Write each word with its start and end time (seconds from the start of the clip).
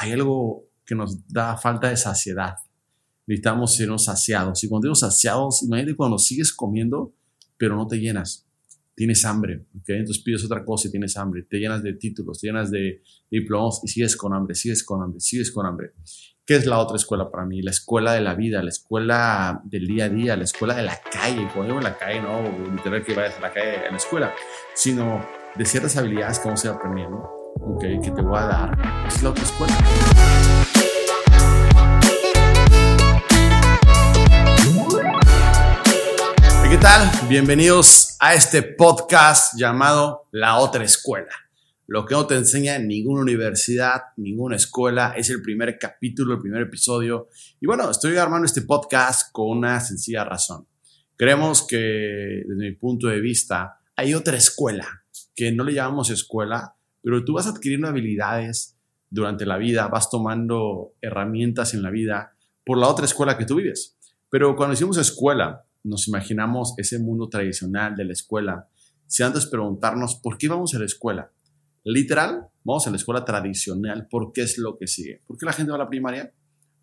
hay 0.00 0.12
algo 0.12 0.64
que 0.86 0.94
nos 0.94 1.28
da 1.28 1.58
falta 1.58 1.90
de 1.90 1.96
saciedad. 1.96 2.54
Necesitamos 3.26 3.76
sernos 3.76 4.04
saciados. 4.06 4.64
Y 4.64 4.68
cuando 4.68 4.86
digo 4.86 4.94
saciados, 4.94 5.62
imagínate 5.62 5.94
cuando 5.94 6.18
sigues 6.18 6.54
comiendo, 6.54 7.12
pero 7.58 7.76
no 7.76 7.86
te 7.86 7.98
llenas. 7.98 8.46
Tienes 8.94 9.24
hambre, 9.26 9.66
¿okay? 9.78 9.98
Entonces 9.98 10.22
pides 10.22 10.42
otra 10.42 10.64
cosa 10.64 10.88
y 10.88 10.90
tienes 10.90 11.18
hambre. 11.18 11.42
Te 11.42 11.58
llenas 11.58 11.82
de 11.82 11.92
títulos, 11.92 12.40
te 12.40 12.46
llenas 12.46 12.70
de 12.70 13.02
diplomas 13.30 13.82
y 13.84 13.88
sigues 13.88 14.16
con 14.16 14.32
hambre, 14.32 14.54
sigues 14.54 14.82
con 14.82 15.02
hambre, 15.02 15.20
sigues 15.20 15.50
con 15.50 15.66
hambre. 15.66 15.92
¿Qué 16.46 16.56
es 16.56 16.64
la 16.64 16.78
otra 16.78 16.96
escuela 16.96 17.30
para 17.30 17.44
mí? 17.44 17.60
La 17.60 17.70
escuela 17.70 18.14
de 18.14 18.22
la 18.22 18.34
vida, 18.34 18.62
la 18.62 18.70
escuela 18.70 19.60
del 19.64 19.86
día 19.86 20.06
a 20.06 20.08
día, 20.08 20.36
la 20.36 20.44
escuela 20.44 20.74
de 20.74 20.82
la 20.82 20.98
calle. 20.98 21.46
Cuando 21.54 21.64
digo 21.64 21.78
en 21.78 21.84
la 21.84 21.98
calle, 21.98 22.22
no 22.22 22.42
literal 22.74 23.04
que 23.04 23.14
vayas 23.14 23.36
a 23.36 23.40
la 23.40 23.52
calle 23.52 23.84
en 23.84 23.90
la 23.90 23.98
escuela, 23.98 24.32
sino 24.74 25.26
de 25.56 25.66
ciertas 25.66 25.94
habilidades 25.98 26.38
que 26.38 26.46
vamos 26.46 26.64
a 26.64 26.68
ir 26.68 26.74
aprendiendo, 26.74 27.39
¿ok? 27.58 27.80
Que 27.80 28.10
te 28.10 28.22
voy 28.22 28.38
a 28.38 28.46
dar. 28.46 29.06
Es 29.06 29.22
la 29.22 29.30
otra 29.30 29.44
escuela. 29.44 29.78
¿Qué 36.68 36.76
tal? 36.76 37.10
Bienvenidos 37.28 38.16
a 38.20 38.34
este 38.34 38.62
podcast 38.62 39.58
llamado 39.58 40.28
La 40.30 40.58
Otra 40.58 40.84
Escuela. 40.84 41.32
Lo 41.88 42.06
que 42.06 42.14
no 42.14 42.26
te 42.26 42.36
enseña 42.36 42.78
ninguna 42.78 43.22
universidad, 43.22 44.02
ninguna 44.16 44.54
escuela, 44.54 45.14
es 45.16 45.30
el 45.30 45.42
primer 45.42 45.76
capítulo, 45.80 46.34
el 46.34 46.40
primer 46.40 46.62
episodio. 46.62 47.28
Y 47.60 47.66
bueno, 47.66 47.90
estoy 47.90 48.16
armando 48.16 48.46
este 48.46 48.62
podcast 48.62 49.32
con 49.32 49.58
una 49.58 49.80
sencilla 49.80 50.24
razón. 50.24 50.66
Creemos 51.16 51.66
que, 51.66 52.44
desde 52.46 52.70
mi 52.70 52.72
punto 52.76 53.08
de 53.08 53.20
vista, 53.20 53.80
hay 53.96 54.14
otra 54.14 54.36
escuela, 54.36 55.02
que 55.34 55.50
no 55.50 55.64
le 55.64 55.74
llamamos 55.74 56.10
escuela, 56.10 56.76
pero 57.02 57.24
tú 57.24 57.34
vas 57.34 57.46
adquiriendo 57.46 57.88
habilidades 57.88 58.76
durante 59.10 59.46
la 59.46 59.58
vida, 59.58 59.88
vas 59.88 60.10
tomando 60.10 60.92
herramientas 61.00 61.74
en 61.74 61.82
la 61.82 61.90
vida 61.90 62.32
por 62.64 62.78
la 62.78 62.88
otra 62.88 63.04
escuela 63.04 63.36
que 63.36 63.44
tú 63.44 63.56
vives. 63.56 63.96
Pero 64.30 64.54
cuando 64.54 64.74
decimos 64.74 64.96
escuela, 64.98 65.64
nos 65.82 66.06
imaginamos 66.08 66.74
ese 66.76 66.98
mundo 66.98 67.28
tradicional 67.28 67.96
de 67.96 68.04
la 68.04 68.12
escuela, 68.12 68.66
si 69.06 69.22
antes 69.22 69.46
preguntarnos 69.46 70.16
por 70.16 70.38
qué 70.38 70.48
vamos 70.48 70.74
a 70.74 70.78
la 70.78 70.84
escuela. 70.84 71.30
Literal, 71.84 72.46
vamos 72.62 72.86
a 72.86 72.90
la 72.90 72.96
escuela 72.96 73.24
tradicional 73.24 74.06
porque 74.08 74.42
es 74.42 74.58
lo 74.58 74.76
que 74.78 74.86
sigue. 74.86 75.20
¿Por 75.26 75.36
qué 75.38 75.46
la 75.46 75.52
gente 75.52 75.70
va 75.72 75.76
a 75.76 75.80
la 75.80 75.88
primaria? 75.88 76.30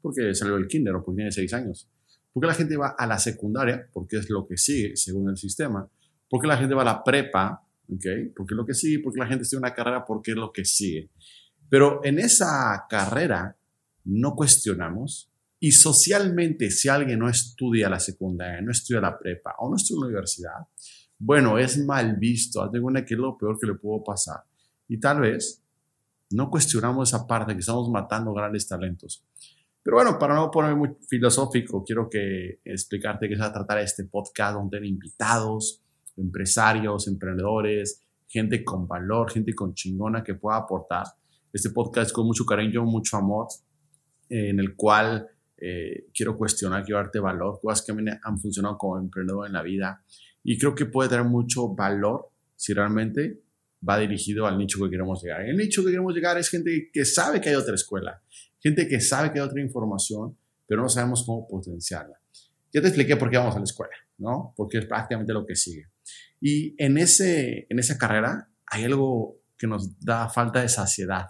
Porque 0.01 0.33
salió 0.33 0.57
el 0.57 0.67
kinder 0.67 0.95
o 0.95 1.03
porque 1.03 1.17
tiene 1.17 1.31
seis 1.31 1.53
años. 1.53 1.87
¿Por 2.33 2.41
qué 2.41 2.47
la 2.47 2.53
gente 2.53 2.75
va 2.75 2.95
a 2.97 3.07
la 3.07 3.17
secundaria? 3.19 3.87
Porque 3.93 4.17
es 4.17 4.29
lo 4.29 4.45
que 4.45 4.57
sigue 4.57 4.97
según 4.97 5.29
el 5.29 5.37
sistema. 5.37 5.87
¿Por 6.29 6.41
qué 6.41 6.47
la 6.47 6.57
gente 6.57 6.75
va 6.75 6.81
a 6.81 6.85
la 6.85 7.03
prepa? 7.03 7.63
¿Okay? 7.95 8.29
Porque 8.35 8.55
lo 8.55 8.65
que 8.65 8.73
sigue. 8.73 8.99
¿Por 8.99 9.13
qué 9.13 9.19
la 9.19 9.27
gente 9.27 9.43
estudia 9.43 9.59
una 9.59 9.73
carrera? 9.73 10.05
Porque 10.05 10.31
es 10.31 10.37
lo 10.37 10.51
que 10.51 10.65
sigue. 10.65 11.09
Pero 11.69 12.03
en 12.03 12.19
esa 12.19 12.85
carrera 12.89 13.55
no 14.05 14.35
cuestionamos 14.35 15.29
y 15.59 15.71
socialmente, 15.71 16.69
si 16.69 16.87
alguien 16.87 17.19
no 17.19 17.29
estudia 17.29 17.89
la 17.89 17.99
secundaria, 17.99 18.61
no 18.61 18.71
estudia 18.71 19.01
la 19.01 19.17
prepa 19.17 19.55
o 19.59 19.69
no 19.69 19.75
estudia 19.75 20.01
la 20.01 20.07
universidad, 20.07 20.67
bueno, 21.17 21.57
es 21.57 21.83
mal 21.83 22.15
visto. 22.15 22.61
Haz 22.61 22.71
de 22.71 23.05
que 23.05 23.15
es 23.15 23.19
lo 23.19 23.37
peor 23.37 23.57
que 23.59 23.67
le 23.67 23.73
puedo 23.73 24.03
pasar. 24.03 24.43
Y 24.87 24.99
tal 24.99 25.21
vez 25.21 25.61
no 26.29 26.49
cuestionamos 26.49 27.09
esa 27.09 27.25
parte 27.25 27.53
que 27.53 27.59
estamos 27.59 27.89
matando 27.89 28.33
grandes 28.33 28.67
talentos. 28.67 29.23
Pero 29.81 29.97
bueno, 29.97 30.19
para 30.19 30.35
no 30.35 30.51
ponerme 30.51 30.77
muy 30.77 30.89
filosófico, 31.07 31.83
quiero 31.83 32.09
que 32.09 32.59
explicarte 32.63 33.27
que 33.27 33.35
se 33.35 33.41
va 33.41 33.47
a 33.47 33.53
tratar 33.53 33.79
este 33.79 34.03
podcast 34.03 34.55
donde 34.55 34.77
hay 34.77 34.87
invitados, 34.89 35.81
empresarios, 36.17 37.07
emprendedores, 37.07 38.01
gente 38.27 38.63
con 38.63 38.87
valor, 38.87 39.31
gente 39.31 39.53
con 39.53 39.73
chingona 39.73 40.23
que 40.23 40.35
pueda 40.35 40.57
aportar. 40.57 41.05
Este 41.53 41.69
podcast 41.69 42.11
con 42.11 42.25
mucho 42.25 42.45
cariño, 42.45 42.83
mucho 42.83 43.17
amor, 43.17 43.47
en 44.29 44.59
el 44.59 44.75
cual 44.75 45.27
eh, 45.57 46.07
quiero 46.13 46.37
cuestionar, 46.37 46.83
quiero 46.83 46.99
darte 46.99 47.19
valor, 47.19 47.59
cosas 47.61 47.85
que 47.85 47.93
me 47.93 48.19
han 48.21 48.39
funcionado 48.39 48.77
como 48.77 48.97
emprendedor 48.99 49.47
en 49.47 49.53
la 49.53 49.63
vida. 49.63 50.03
Y 50.43 50.57
creo 50.57 50.75
que 50.75 50.85
puede 50.85 51.09
tener 51.09 51.25
mucho 51.25 51.69
valor 51.69 52.29
si 52.55 52.73
realmente 52.73 53.39
va 53.87 53.97
dirigido 53.97 54.45
al 54.45 54.57
nicho 54.57 54.83
que 54.83 54.89
queremos 54.89 55.21
llegar. 55.23 55.41
El 55.41 55.57
nicho 55.57 55.83
que 55.83 55.91
queremos 55.91 56.13
llegar 56.13 56.37
es 56.37 56.49
gente 56.49 56.89
que 56.91 57.05
sabe 57.05 57.39
que 57.39 57.49
hay 57.49 57.55
otra 57.55 57.75
escuela, 57.75 58.21
gente 58.59 58.87
que 58.87 58.99
sabe 58.99 59.31
que 59.31 59.39
hay 59.39 59.45
otra 59.45 59.61
información, 59.61 60.35
pero 60.67 60.81
no 60.81 60.89
sabemos 60.89 61.23
cómo 61.25 61.47
potenciarla. 61.47 62.17
Ya 62.73 62.81
te 62.81 62.87
expliqué 62.87 63.15
por 63.15 63.29
qué 63.29 63.37
vamos 63.37 63.55
a 63.55 63.59
la 63.59 63.63
escuela, 63.63 63.93
¿no? 64.17 64.53
Porque 64.55 64.79
es 64.79 64.85
prácticamente 64.85 65.33
lo 65.33 65.45
que 65.45 65.55
sigue. 65.55 65.85
Y 66.39 66.75
en, 66.77 66.97
ese, 66.97 67.67
en 67.69 67.79
esa 67.79 67.97
carrera 67.97 68.49
hay 68.65 68.83
algo 68.83 69.37
que 69.57 69.67
nos 69.67 69.99
da 69.99 70.29
falta 70.29 70.61
de 70.61 70.69
saciedad 70.69 71.27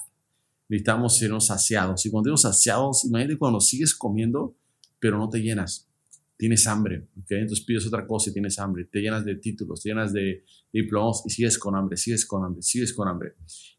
necesitamos 0.70 1.18
sernos 1.18 1.48
saciados. 1.48 2.06
Y 2.06 2.10
cuando 2.10 2.30
digo 2.30 2.38
saciados, 2.38 3.06
imagínate 3.06 3.38
cuando 3.38 3.60
sigues 3.60 3.96
comiendo, 3.96 4.56
pero 5.00 5.18
no 5.18 5.30
te 5.30 5.40
llenas. 5.40 5.88
Tienes 6.38 6.68
hambre. 6.68 7.08
Entonces 7.30 7.66
pides 7.66 7.88
otra 7.88 8.06
cosa 8.06 8.30
y 8.30 8.34
tienes 8.34 8.60
hambre. 8.60 8.86
Te 8.86 9.00
llenas 9.00 9.26
de 9.26 9.36
títulos, 9.36 9.82
te 9.82 9.90
llenas 9.90 10.14
de 10.14 10.44
diplomas 10.72 11.24
y 11.26 11.30
sigues 11.30 11.58
con 11.58 11.76
hambre, 11.76 11.98
sigues 11.98 12.26
con 12.26 12.44
hambre, 12.44 12.62
sigues 12.62 12.94
con 12.94 13.08
hambre. 13.08 13.34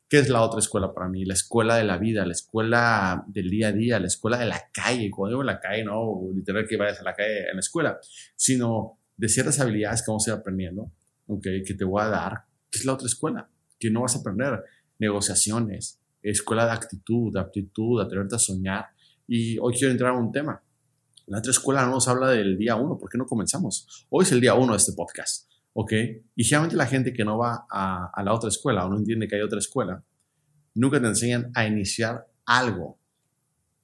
¿Qué 0.08 0.18
es 0.18 0.28
la 0.28 0.42
otra 0.42 0.58
escuela 0.58 0.92
para 0.92 1.08
mí? 1.08 1.24
La 1.24 1.34
escuela 1.34 1.76
de 1.76 1.84
la 1.84 1.98
vida, 1.98 2.24
la 2.24 2.32
escuela 2.32 3.24
del 3.28 3.50
día 3.50 3.68
a 3.68 3.72
día, 3.72 4.00
la 4.00 4.06
escuela 4.06 4.38
de 4.38 4.46
la 4.46 4.70
calle. 4.72 5.10
Cuando 5.10 5.36
digo 5.36 5.42
la 5.44 5.60
calle, 5.60 5.84
no 5.84 6.20
literal 6.34 6.66
que 6.66 6.76
vayas 6.76 7.00
a 7.00 7.04
la 7.04 7.14
calle 7.14 7.50
en 7.50 7.54
la 7.54 7.60
escuela, 7.60 7.98
sino 8.34 8.98
de 9.16 9.28
ciertas 9.28 9.60
habilidades 9.60 10.02
que 10.02 10.10
vamos 10.10 10.26
a 10.26 10.30
ir 10.30 10.36
aprendiendo, 10.36 10.90
¿ok? 11.28 11.42
Que 11.64 11.74
te 11.74 11.84
voy 11.84 12.02
a 12.02 12.08
dar. 12.08 12.42
¿Qué 12.70 12.80
es 12.80 12.84
la 12.84 12.94
otra 12.94 13.06
escuela? 13.06 13.48
Que 13.78 13.90
no 13.90 14.02
vas 14.02 14.16
a 14.16 14.18
aprender 14.18 14.64
negociaciones, 14.98 15.98
escuela 16.22 16.66
de 16.66 16.72
actitud, 16.72 17.32
de 17.32 17.40
aptitud, 17.40 18.00
de 18.00 18.06
atreverte 18.06 18.34
a 18.34 18.38
soñar. 18.38 18.86
Y 19.26 19.58
hoy 19.58 19.74
quiero 19.74 19.92
entrar 19.92 20.10
a 20.10 20.18
un 20.18 20.32
tema. 20.32 20.60
La 21.26 21.38
otra 21.38 21.50
escuela 21.50 21.84
no 21.84 21.92
nos 21.92 22.08
habla 22.08 22.28
del 22.30 22.56
día 22.56 22.74
uno, 22.76 22.98
¿por 22.98 23.10
qué 23.10 23.18
no 23.18 23.26
comenzamos? 23.26 24.06
Hoy 24.08 24.24
es 24.24 24.32
el 24.32 24.40
día 24.40 24.54
uno 24.54 24.72
de 24.72 24.78
este 24.78 24.92
podcast, 24.92 25.46
¿ok? 25.74 25.92
Y 26.34 26.44
generalmente 26.44 26.76
la 26.76 26.86
gente 26.86 27.12
que 27.12 27.24
no 27.24 27.38
va 27.38 27.66
a, 27.70 28.10
a 28.12 28.22
la 28.24 28.32
otra 28.32 28.48
escuela 28.48 28.86
o 28.86 28.88
no 28.88 28.96
entiende 28.96 29.28
que 29.28 29.36
hay 29.36 29.42
otra 29.42 29.58
escuela, 29.58 30.02
nunca 30.74 31.00
te 31.00 31.06
enseñan 31.06 31.50
a 31.54 31.66
iniciar 31.66 32.26
algo 32.46 32.98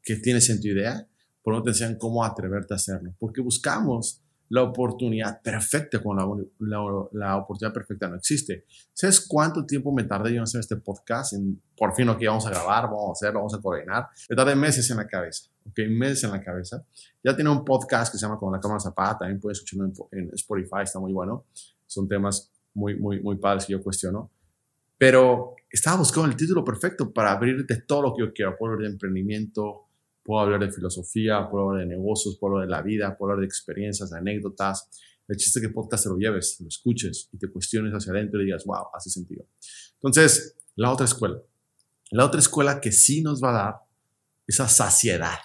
que 0.02 0.16
tienes 0.16 0.48
en 0.48 0.60
tu 0.60 0.68
idea, 0.68 1.06
pero 1.44 1.58
no 1.58 1.62
te 1.62 1.70
enseñan 1.70 1.98
cómo 1.98 2.24
atreverte 2.24 2.72
a 2.72 2.76
hacerlo. 2.76 3.14
Porque 3.18 3.42
buscamos 3.42 4.22
la 4.54 4.62
oportunidad 4.62 5.42
perfecta 5.42 5.98
cuando 5.98 6.46
la, 6.60 6.78
la, 7.10 7.36
oportunidad 7.38 7.74
perfecta 7.74 8.06
no 8.06 8.14
existe. 8.14 8.64
¿Sabes 8.92 9.20
cuánto 9.26 9.66
tiempo 9.66 9.90
me 9.90 10.04
tardé 10.04 10.30
yo 10.30 10.36
en 10.36 10.44
hacer 10.44 10.60
este 10.60 10.76
podcast? 10.76 11.34
Por 11.76 11.92
fin, 11.92 12.08
aquí 12.08 12.24
vamos 12.26 12.46
a 12.46 12.50
grabar, 12.50 12.84
vamos 12.84 13.08
a 13.08 13.12
hacerlo, 13.14 13.40
vamos 13.40 13.54
a 13.54 13.60
coordinar. 13.60 14.06
Me 14.30 14.36
tardé 14.36 14.54
meses 14.54 14.88
en 14.92 14.98
la 14.98 15.08
cabeza, 15.08 15.48
¿ok? 15.68 15.76
Meses 15.90 16.22
en 16.22 16.30
la 16.30 16.40
cabeza. 16.40 16.84
Ya 17.24 17.34
tiene 17.34 17.50
un 17.50 17.64
podcast 17.64 18.12
que 18.12 18.18
se 18.18 18.26
llama 18.26 18.38
Con 18.38 18.52
la 18.52 18.60
cámara 18.60 18.78
zapata, 18.78 19.18
también 19.18 19.40
puedes 19.40 19.58
escucharlo 19.58 19.92
en, 20.12 20.20
en, 20.20 20.34
Spotify, 20.34 20.82
está 20.84 21.00
muy 21.00 21.12
bueno. 21.12 21.46
Son 21.88 22.06
temas 22.06 22.48
muy, 22.74 22.94
muy, 22.94 23.20
muy 23.20 23.34
padres 23.34 23.66
que 23.66 23.72
yo 23.72 23.82
cuestiono. 23.82 24.30
Pero 24.96 25.56
estaba 25.68 25.96
buscando 25.96 26.30
el 26.30 26.36
título 26.36 26.64
perfecto 26.64 27.12
para 27.12 27.32
abrirte 27.32 27.78
todo 27.78 28.02
lo 28.02 28.14
que 28.14 28.20
yo 28.20 28.32
quiero, 28.32 28.56
por 28.56 28.80
de 28.80 28.86
emprendimiento, 28.86 29.86
Puedo 30.24 30.40
hablar 30.40 30.60
de 30.60 30.72
filosofía, 30.72 31.48
puedo 31.50 31.68
hablar 31.68 31.86
de 31.86 31.94
negocios, 31.94 32.38
puedo 32.40 32.54
hablar 32.54 32.68
de 32.68 32.72
la 32.72 32.82
vida, 32.82 33.16
puedo 33.16 33.32
hablar 33.32 33.42
de 33.42 33.46
experiencias, 33.46 34.10
de 34.10 34.18
anécdotas. 34.18 34.88
El 35.28 35.36
chiste 35.36 35.60
es 35.60 35.66
que 35.66 35.72
podcast 35.72 36.04
te 36.04 36.08
lo 36.08 36.16
lleves, 36.16 36.56
lo 36.60 36.68
escuches 36.68 37.28
y 37.30 37.38
te 37.38 37.48
cuestiones 37.48 37.92
hacia 37.92 38.12
adentro 38.12 38.40
y 38.40 38.46
digas, 38.46 38.64
wow, 38.64 38.86
hace 38.94 39.10
sentido. 39.10 39.44
Entonces, 39.96 40.56
la 40.76 40.90
otra 40.90 41.04
escuela. 41.04 41.38
La 42.10 42.24
otra 42.24 42.40
escuela 42.40 42.80
que 42.80 42.90
sí 42.90 43.20
nos 43.20 43.42
va 43.42 43.50
a 43.50 43.64
dar 43.64 43.74
esa 44.46 44.66
saciedad, 44.66 45.38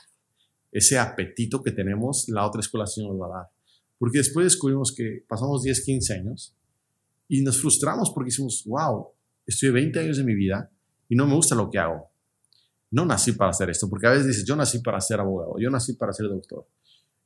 ese 0.72 0.98
apetito 0.98 1.62
que 1.62 1.72
tenemos, 1.72 2.30
la 2.30 2.46
otra 2.46 2.62
escuela 2.62 2.88
sí 2.88 3.06
nos 3.06 3.20
va 3.20 3.26
a 3.26 3.38
dar. 3.40 3.48
Porque 3.98 4.20
después 4.20 4.46
descubrimos 4.46 4.94
que 4.96 5.26
pasamos 5.28 5.64
10, 5.64 5.84
15 5.84 6.14
años 6.14 6.54
y 7.28 7.42
nos 7.42 7.60
frustramos 7.60 8.12
porque 8.12 8.30
decimos, 8.30 8.64
wow, 8.66 9.10
estoy 9.46 9.72
20 9.72 10.00
años 10.00 10.18
de 10.18 10.24
mi 10.24 10.36
vida 10.36 10.72
y 11.10 11.16
no 11.16 11.28
me 11.28 11.36
gusta 11.36 11.54
lo 11.54 11.70
que 11.70 11.80
hago 11.80 12.09
no 12.92 13.06
nací 13.06 13.34
para 13.34 13.52
hacer 13.52 13.70
esto, 13.70 13.90
porque 13.90 14.08
a 14.08 14.12
veces 14.12 14.28
dices, 14.28 14.46
yo 14.46 14.56
nací 14.56 14.80
para 14.80 15.00
ser 15.00 15.20
abogado, 15.20 15.56
yo 15.60 15.70
nací 15.70 15.94
para 15.94 16.14
ser 16.14 16.28
doctor. 16.28 16.66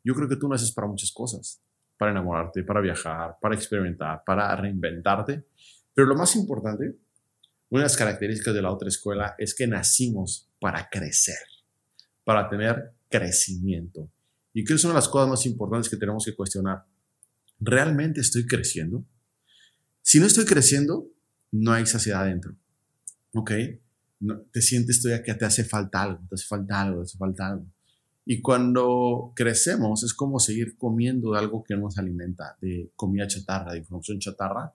Yo 0.03 0.13
creo 0.13 0.27
que 0.27 0.35
tú 0.35 0.47
naces 0.49 0.71
para 0.71 0.87
muchas 0.87 1.11
cosas, 1.11 1.59
para 1.97 2.11
enamorarte, 2.11 2.63
para 2.63 2.81
viajar, 2.81 3.37
para 3.41 3.55
experimentar, 3.55 4.21
para 4.25 4.53
reinventarte. 4.55 5.45
Pero 5.93 6.07
lo 6.07 6.15
más 6.15 6.35
importante, 6.35 6.95
una 7.69 7.81
de 7.81 7.85
las 7.85 7.95
características 7.95 8.53
de 8.53 8.61
la 8.61 8.71
otra 8.71 8.89
escuela 8.89 9.35
es 9.37 9.55
que 9.55 9.65
nacimos 9.67 10.49
para 10.59 10.89
crecer, 10.89 11.39
para 12.25 12.49
tener 12.49 12.91
crecimiento. 13.09 14.09
Y 14.53 14.63
creo 14.63 14.75
que 14.75 14.79
es 14.79 14.83
una 14.83 14.93
de 14.93 14.99
las 14.99 15.07
cosas 15.07 15.29
más 15.29 15.45
importantes 15.45 15.89
que 15.89 15.97
tenemos 15.97 16.25
que 16.25 16.35
cuestionar. 16.35 16.83
¿Realmente 17.59 18.21
estoy 18.21 18.45
creciendo? 18.45 19.05
Si 20.01 20.19
no 20.19 20.25
estoy 20.25 20.45
creciendo, 20.45 21.07
no 21.51 21.71
hay 21.71 21.85
saciedad 21.85 22.23
adentro. 22.23 22.53
¿Ok? 23.33 23.51
Te 24.51 24.61
sientes 24.61 25.01
todavía 25.01 25.23
que 25.23 25.33
te 25.33 25.45
hace 25.45 25.63
falta 25.63 26.01
algo, 26.01 26.21
te 26.29 26.35
hace 26.35 26.45
falta 26.45 26.81
algo, 26.81 27.01
te 27.01 27.03
hace 27.03 27.17
falta 27.17 27.47
algo. 27.47 27.65
Y 28.25 28.41
cuando 28.41 29.33
crecemos 29.35 30.03
es 30.03 30.13
como 30.13 30.39
seguir 30.39 30.77
comiendo 30.77 31.33
de 31.33 31.39
algo 31.39 31.63
que 31.63 31.75
nos 31.75 31.97
alimenta, 31.97 32.55
de 32.61 32.89
comida 32.95 33.27
chatarra, 33.27 33.73
de 33.73 33.79
información 33.79 34.19
chatarra, 34.19 34.71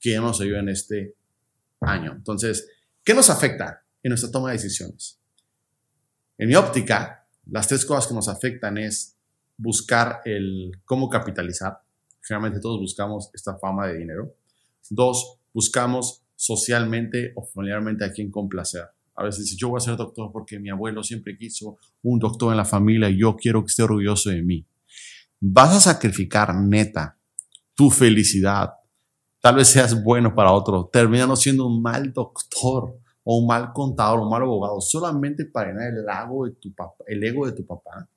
que 0.00 0.16
nos 0.16 0.40
ayuda 0.40 0.60
en 0.60 0.68
este 0.68 1.14
año. 1.80 2.12
Entonces, 2.12 2.68
¿qué 3.04 3.14
nos 3.14 3.30
afecta 3.30 3.82
en 4.02 4.10
nuestra 4.10 4.30
toma 4.30 4.48
de 4.48 4.56
decisiones? 4.56 5.16
En 6.36 6.48
mi 6.48 6.54
óptica, 6.54 7.24
las 7.50 7.68
tres 7.68 7.84
cosas 7.84 8.08
que 8.08 8.14
nos 8.14 8.28
afectan 8.28 8.78
es 8.78 9.14
buscar 9.56 10.20
el 10.24 10.72
cómo 10.84 11.08
capitalizar. 11.08 11.78
Generalmente 12.22 12.60
todos 12.60 12.80
buscamos 12.80 13.30
esta 13.32 13.56
fama 13.58 13.86
de 13.88 13.98
dinero. 13.98 14.34
Dos, 14.90 15.36
buscamos 15.52 16.20
socialmente 16.38 17.32
o 17.34 17.44
familiarmente 17.44 18.04
a 18.04 18.12
quien 18.12 18.30
complacer. 18.30 18.84
A 19.16 19.24
veces 19.24 19.56
yo 19.56 19.70
voy 19.70 19.78
a 19.78 19.80
ser 19.80 19.96
doctor 19.96 20.30
porque 20.32 20.60
mi 20.60 20.70
abuelo 20.70 21.02
siempre 21.02 21.36
quiso 21.36 21.78
un 22.02 22.20
doctor 22.20 22.52
en 22.52 22.56
la 22.56 22.64
familia 22.64 23.10
y 23.10 23.18
yo 23.18 23.34
quiero 23.34 23.64
que 23.64 23.70
esté 23.70 23.82
orgulloso 23.82 24.30
de 24.30 24.42
mí. 24.42 24.64
Vas 25.40 25.74
a 25.74 25.80
sacrificar 25.80 26.54
neta 26.54 27.18
tu 27.74 27.90
felicidad. 27.90 28.70
Tal 29.40 29.56
vez 29.56 29.66
seas 29.66 30.00
bueno 30.00 30.32
para 30.32 30.52
otro, 30.52 30.88
terminando 30.92 31.34
siendo 31.34 31.66
un 31.66 31.82
mal 31.82 32.12
doctor 32.12 32.94
o 33.24 33.38
un 33.38 33.46
mal 33.48 33.72
contador 33.72 34.20
o 34.20 34.22
un 34.22 34.30
mal 34.30 34.42
abogado 34.42 34.80
solamente 34.80 35.44
para 35.44 35.72
llenar 35.72 35.88
el, 35.88 36.06
ego 36.08 36.46
de 36.46 36.52
tu 36.52 36.72
papá, 36.72 37.04
el 37.08 37.24
ego 37.24 37.46
de 37.46 37.52
tu 37.52 37.66
papá. 37.66 38.08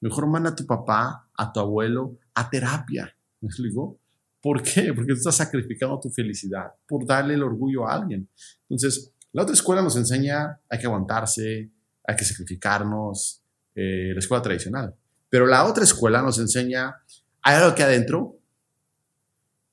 Mejor 0.00 0.26
manda 0.26 0.50
a 0.50 0.56
tu 0.56 0.64
papá, 0.64 1.28
a 1.36 1.52
tu 1.52 1.60
abuelo, 1.60 2.16
a 2.34 2.48
terapia. 2.48 3.14
¿Me 3.42 3.48
explico? 3.48 3.99
¿Por 4.40 4.62
qué? 4.62 4.92
Porque 4.94 5.12
tú 5.12 5.18
estás 5.18 5.36
sacrificando 5.36 6.00
tu 6.00 6.10
felicidad 6.10 6.72
por 6.86 7.06
darle 7.06 7.34
el 7.34 7.42
orgullo 7.42 7.86
a 7.86 7.94
alguien. 7.94 8.28
Entonces, 8.68 9.12
la 9.32 9.42
otra 9.42 9.54
escuela 9.54 9.82
nos 9.82 9.96
enseña, 9.96 10.58
hay 10.68 10.78
que 10.78 10.86
aguantarse, 10.86 11.70
hay 12.04 12.16
que 12.16 12.24
sacrificarnos, 12.24 13.42
eh, 13.74 14.12
la 14.12 14.18
escuela 14.18 14.42
tradicional. 14.42 14.94
Pero 15.28 15.46
la 15.46 15.64
otra 15.64 15.84
escuela 15.84 16.22
nos 16.22 16.38
enseña, 16.38 16.96
hay 17.42 17.54
algo 17.56 17.74
que 17.74 17.82
adentro 17.82 18.36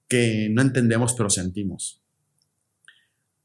que 0.08 0.50
no 0.52 0.62
entendemos 0.62 1.14
pero 1.14 1.30
sentimos. 1.30 2.02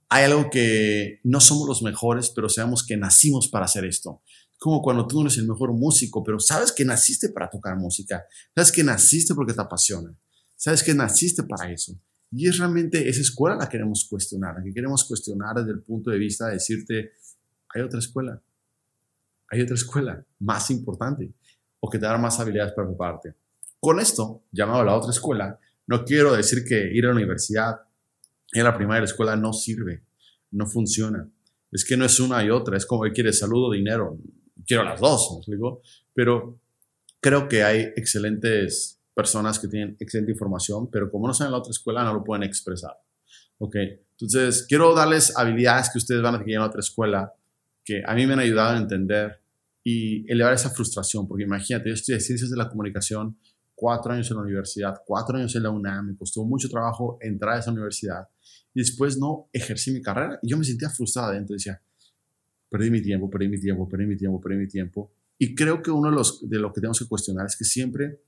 Hay 0.08 0.24
algo 0.24 0.50
que 0.50 1.20
no 1.24 1.40
somos 1.40 1.66
los 1.66 1.82
mejores, 1.82 2.30
pero 2.30 2.48
sabemos 2.48 2.84
que 2.84 2.98
nacimos 2.98 3.48
para 3.48 3.64
hacer 3.64 3.86
esto. 3.86 4.20
Como 4.58 4.82
cuando 4.82 5.06
tú 5.06 5.16
no 5.16 5.22
eres 5.22 5.38
el 5.38 5.48
mejor 5.48 5.72
músico, 5.72 6.22
pero 6.22 6.38
sabes 6.38 6.70
que 6.70 6.84
naciste 6.84 7.30
para 7.30 7.48
tocar 7.48 7.76
música. 7.76 8.22
Sabes 8.54 8.70
que 8.70 8.84
naciste 8.84 9.34
porque 9.34 9.54
te 9.54 9.62
apasiona. 9.62 10.14
Sabes 10.62 10.84
que 10.84 10.94
naciste 10.94 11.42
para 11.42 11.72
eso. 11.72 11.92
Y 12.30 12.46
es 12.46 12.56
realmente 12.56 13.08
esa 13.08 13.20
escuela 13.20 13.56
la 13.56 13.66
que 13.66 13.72
queremos 13.72 14.06
cuestionar, 14.08 14.54
la 14.54 14.62
que 14.62 14.72
queremos 14.72 15.04
cuestionar 15.04 15.56
desde 15.56 15.72
el 15.72 15.80
punto 15.80 16.12
de 16.12 16.18
vista 16.18 16.46
de 16.46 16.52
decirte, 16.52 17.14
hay 17.74 17.82
otra 17.82 17.98
escuela, 17.98 18.40
hay 19.50 19.60
otra 19.60 19.74
escuela 19.74 20.24
más 20.38 20.70
importante 20.70 21.32
o 21.80 21.90
que 21.90 21.98
te 21.98 22.06
da 22.06 22.16
más 22.16 22.38
habilidades 22.38 22.74
para 22.74 22.86
prepararte. 22.86 23.34
Con 23.80 23.98
esto, 23.98 24.44
llamado 24.52 24.84
la 24.84 24.94
otra 24.94 25.10
escuela, 25.10 25.58
no 25.88 26.04
quiero 26.04 26.32
decir 26.32 26.64
que 26.64 26.92
ir 26.94 27.06
a 27.06 27.08
la 27.08 27.16
universidad, 27.16 27.80
ir 28.52 28.60
a 28.60 28.70
la 28.70 28.76
primera 28.76 29.04
escuela 29.04 29.34
no 29.34 29.52
sirve, 29.52 30.02
no 30.52 30.68
funciona. 30.68 31.28
Es 31.72 31.84
que 31.84 31.96
no 31.96 32.04
es 32.04 32.20
una 32.20 32.44
y 32.44 32.50
otra, 32.50 32.76
es 32.76 32.86
como 32.86 33.02
que 33.02 33.10
quieres 33.10 33.40
salud 33.40 33.64
o 33.64 33.72
dinero. 33.72 34.16
Quiero 34.64 34.84
las 34.84 35.00
dos, 35.00 35.28
¿me 35.32 35.38
explico? 35.38 35.82
Pero 36.14 36.56
creo 37.20 37.48
que 37.48 37.64
hay 37.64 37.80
excelentes 37.96 39.01
personas 39.14 39.58
que 39.58 39.68
tienen 39.68 39.96
excelente 40.00 40.32
información, 40.32 40.88
pero 40.90 41.10
como 41.10 41.26
no 41.26 41.34
saben 41.34 41.52
la 41.52 41.58
otra 41.58 41.70
escuela, 41.70 42.04
no 42.04 42.14
lo 42.14 42.24
pueden 42.24 42.42
expresar. 42.42 42.96
Ok, 43.58 43.76
entonces 44.12 44.64
quiero 44.68 44.94
darles 44.94 45.36
habilidades 45.36 45.90
que 45.90 45.98
ustedes 45.98 46.22
van 46.22 46.34
a 46.34 46.38
tener 46.38 46.56
en 46.56 46.62
otra 46.62 46.80
escuela 46.80 47.32
que 47.84 48.02
a 48.04 48.14
mí 48.14 48.26
me 48.26 48.32
han 48.32 48.40
ayudado 48.40 48.76
a 48.76 48.78
entender 48.78 49.38
y 49.84 50.30
elevar 50.30 50.54
esa 50.54 50.70
frustración, 50.70 51.26
porque 51.26 51.44
imagínate, 51.44 51.88
yo 51.88 51.94
estudié 51.94 52.20
ciencias 52.20 52.50
de 52.50 52.56
la 52.56 52.68
comunicación, 52.68 53.36
cuatro 53.74 54.12
años 54.12 54.30
en 54.30 54.36
la 54.36 54.42
universidad, 54.42 55.00
cuatro 55.04 55.36
años 55.36 55.54
en 55.56 55.64
la 55.64 55.70
UNAM, 55.70 56.08
me 56.08 56.16
costó 56.16 56.44
mucho 56.44 56.68
trabajo 56.68 57.18
entrar 57.20 57.56
a 57.56 57.58
esa 57.58 57.72
universidad 57.72 58.28
y 58.74 58.80
después 58.80 59.18
no 59.18 59.48
ejercí 59.52 59.90
mi 59.90 60.00
carrera 60.00 60.38
y 60.42 60.50
yo 60.50 60.56
me 60.56 60.64
sentía 60.64 60.88
frustrada 60.88 61.32
dentro, 61.32 61.54
decía, 61.54 61.80
perdí 62.70 62.90
mi 62.90 63.02
tiempo, 63.02 63.28
perdí 63.28 63.48
mi 63.48 63.60
tiempo, 63.60 63.88
perdí 63.88 64.06
mi 64.06 64.16
tiempo, 64.16 64.40
perdí 64.40 64.56
mi 64.56 64.68
tiempo. 64.68 65.10
Y 65.38 65.54
creo 65.54 65.82
que 65.82 65.90
uno 65.90 66.10
de, 66.10 66.16
los, 66.16 66.48
de 66.48 66.58
lo 66.58 66.72
que 66.72 66.80
tenemos 66.80 66.98
que 66.98 67.06
cuestionar 67.06 67.46
es 67.46 67.56
que 67.56 67.64
siempre 67.64 68.20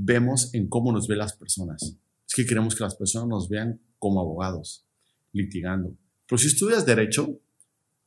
vemos 0.00 0.54
en 0.54 0.68
cómo 0.68 0.92
nos 0.92 1.08
ven 1.08 1.18
las 1.18 1.32
personas. 1.32 1.82
Es 2.26 2.34
que 2.34 2.46
queremos 2.46 2.74
que 2.74 2.84
las 2.84 2.94
personas 2.94 3.28
nos 3.28 3.48
vean 3.48 3.80
como 3.98 4.20
abogados, 4.20 4.84
litigando. 5.32 5.94
Pero 6.28 6.38
si 6.38 6.48
estudias 6.48 6.86
derecho, 6.86 7.38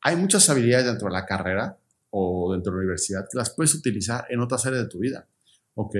hay 0.02 0.16
muchas 0.16 0.50
habilidades 0.50 0.86
dentro 0.86 1.08
de 1.08 1.14
la 1.14 1.26
carrera 1.26 1.78
o 2.12 2.54
dentro 2.54 2.72
de 2.72 2.78
la 2.78 2.82
universidad 2.82 3.28
que 3.30 3.38
las 3.38 3.50
puedes 3.50 3.74
utilizar 3.74 4.26
en 4.30 4.40
otras 4.40 4.66
áreas 4.66 4.84
de 4.84 4.90
tu 4.90 5.00
vida, 5.00 5.28
¿ok? 5.76 5.96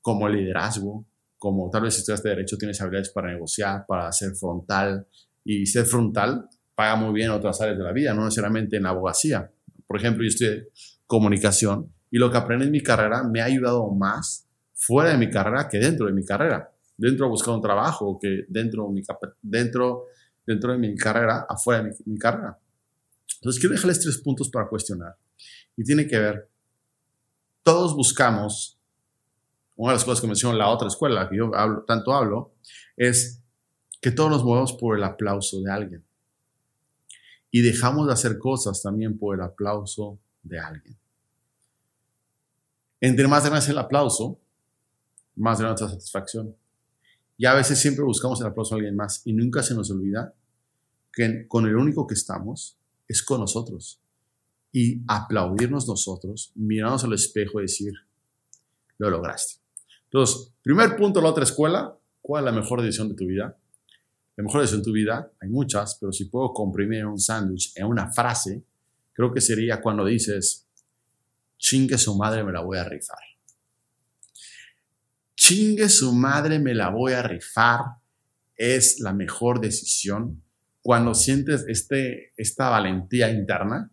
Como 0.00 0.28
liderazgo, 0.28 1.04
como 1.38 1.70
tal 1.70 1.82
vez 1.82 1.94
si 1.94 2.00
estudias 2.00 2.22
derecho 2.22 2.58
tienes 2.58 2.80
habilidades 2.80 3.10
para 3.10 3.32
negociar, 3.32 3.86
para 3.86 4.10
ser 4.12 4.34
frontal, 4.34 5.06
y 5.44 5.66
ser 5.66 5.86
frontal 5.86 6.48
paga 6.74 6.96
muy 6.96 7.12
bien 7.12 7.28
en 7.28 7.34
otras 7.34 7.60
áreas 7.60 7.78
de 7.78 7.84
la 7.84 7.92
vida, 7.92 8.14
no 8.14 8.24
necesariamente 8.24 8.76
en 8.76 8.84
la 8.84 8.90
abogacía. 8.90 9.50
Por 9.86 9.98
ejemplo, 9.98 10.22
yo 10.22 10.28
estudié 10.28 10.68
comunicación 11.06 11.86
y 12.10 12.18
lo 12.18 12.30
que 12.30 12.38
aprendí 12.38 12.66
en 12.66 12.72
mi 12.72 12.82
carrera 12.82 13.22
me 13.22 13.40
ha 13.40 13.44
ayudado 13.44 13.88
más 13.90 14.46
fuera 14.80 15.10
de 15.10 15.18
mi 15.18 15.30
carrera 15.30 15.68
que 15.68 15.78
dentro 15.78 16.06
de 16.06 16.12
mi 16.12 16.24
carrera. 16.24 16.72
Dentro 16.96 17.26
de 17.26 17.30
buscar 17.30 17.54
un 17.54 17.62
trabajo 17.62 18.18
que 18.20 18.44
dentro 18.48 18.86
de 18.86 18.92
mi, 18.92 19.02
dentro, 19.42 20.06
dentro 20.46 20.72
de 20.72 20.78
mi 20.78 20.96
carrera, 20.96 21.46
afuera 21.48 21.82
de 21.82 21.94
mi, 22.06 22.18
carrera. 22.18 22.58
Entonces, 23.36 23.60
quiero 23.60 23.74
dejarles 23.74 24.00
tres 24.00 24.18
puntos 24.18 24.48
para 24.50 24.68
cuestionar. 24.68 25.14
Y 25.76 25.84
tiene 25.84 26.06
que 26.06 26.18
ver, 26.18 26.48
todos 27.62 27.94
buscamos, 27.94 28.76
una 29.76 29.92
de 29.92 29.96
las 29.96 30.04
cosas 30.04 30.20
que 30.20 30.26
mencionó 30.26 30.56
la 30.58 30.68
otra 30.68 30.88
escuela, 30.88 31.28
que 31.28 31.36
yo 31.36 31.50
tanto 31.86 32.12
hablo, 32.12 32.52
es 32.96 33.38
que 34.00 34.10
todos 34.10 34.30
nos 34.30 34.44
movemos 34.44 34.72
por 34.74 34.96
el 34.96 35.04
aplauso 35.04 35.60
de 35.60 35.70
alguien. 35.70 36.04
Y 37.50 37.62
dejamos 37.62 38.06
de 38.06 38.12
hacer 38.12 38.38
cosas 38.38 38.82
también 38.82 39.18
por 39.18 39.36
el 39.36 39.42
aplauso 39.42 40.18
de 40.42 40.58
alguien. 40.58 40.96
Entre 43.00 43.26
más 43.26 43.42
grande 43.42 43.60
es 43.60 43.68
el 43.70 43.78
aplauso, 43.78 44.38
más 45.40 45.58
de 45.58 45.64
nuestra 45.64 45.88
satisfacción. 45.88 46.54
Y 47.38 47.46
a 47.46 47.54
veces 47.54 47.80
siempre 47.80 48.04
buscamos 48.04 48.40
el 48.40 48.46
aplauso 48.46 48.74
de 48.74 48.80
alguien 48.80 48.96
más 48.96 49.22
y 49.24 49.32
nunca 49.32 49.62
se 49.62 49.74
nos 49.74 49.90
olvida 49.90 50.34
que 51.12 51.48
con 51.48 51.66
el 51.66 51.74
único 51.74 52.06
que 52.06 52.14
estamos 52.14 52.76
es 53.08 53.22
con 53.22 53.40
nosotros. 53.40 53.98
Y 54.72 55.00
aplaudirnos 55.08 55.88
nosotros, 55.88 56.52
mirarnos 56.54 57.02
al 57.04 57.14
espejo 57.14 57.58
y 57.58 57.62
decir, 57.62 57.94
lo 58.98 59.10
lograste. 59.10 59.54
Entonces, 60.04 60.52
primer 60.62 60.96
punto, 60.96 61.20
la 61.20 61.30
otra 61.30 61.44
escuela, 61.44 61.92
¿cuál 62.20 62.44
es 62.46 62.52
la 62.52 62.60
mejor 62.60 62.82
decisión 62.82 63.08
de 63.08 63.14
tu 63.14 63.26
vida? 63.26 63.56
La 64.36 64.44
mejor 64.44 64.60
decisión 64.60 64.82
de 64.82 64.84
tu 64.84 64.92
vida, 64.92 65.30
hay 65.40 65.48
muchas, 65.48 65.96
pero 65.98 66.12
si 66.12 66.26
puedo 66.26 66.52
comprimir 66.52 67.06
un 67.06 67.18
sándwich 67.18 67.72
en 67.74 67.86
una 67.86 68.12
frase, 68.12 68.62
creo 69.14 69.32
que 69.32 69.40
sería 69.40 69.80
cuando 69.80 70.04
dices, 70.04 70.66
chingue 71.58 71.98
su 71.98 72.14
madre, 72.14 72.44
me 72.44 72.52
la 72.52 72.60
voy 72.60 72.78
a 72.78 72.84
rifar 72.84 73.18
chingue 75.50 75.88
su 75.88 76.12
madre, 76.12 76.60
me 76.60 76.74
la 76.74 76.90
voy 76.90 77.12
a 77.12 77.22
rifar, 77.22 77.80
es 78.56 79.00
la 79.00 79.12
mejor 79.12 79.60
decisión. 79.60 80.44
Cuando 80.80 81.12
sientes 81.12 81.64
este, 81.66 82.32
esta 82.36 82.68
valentía 82.68 83.30
interna, 83.30 83.90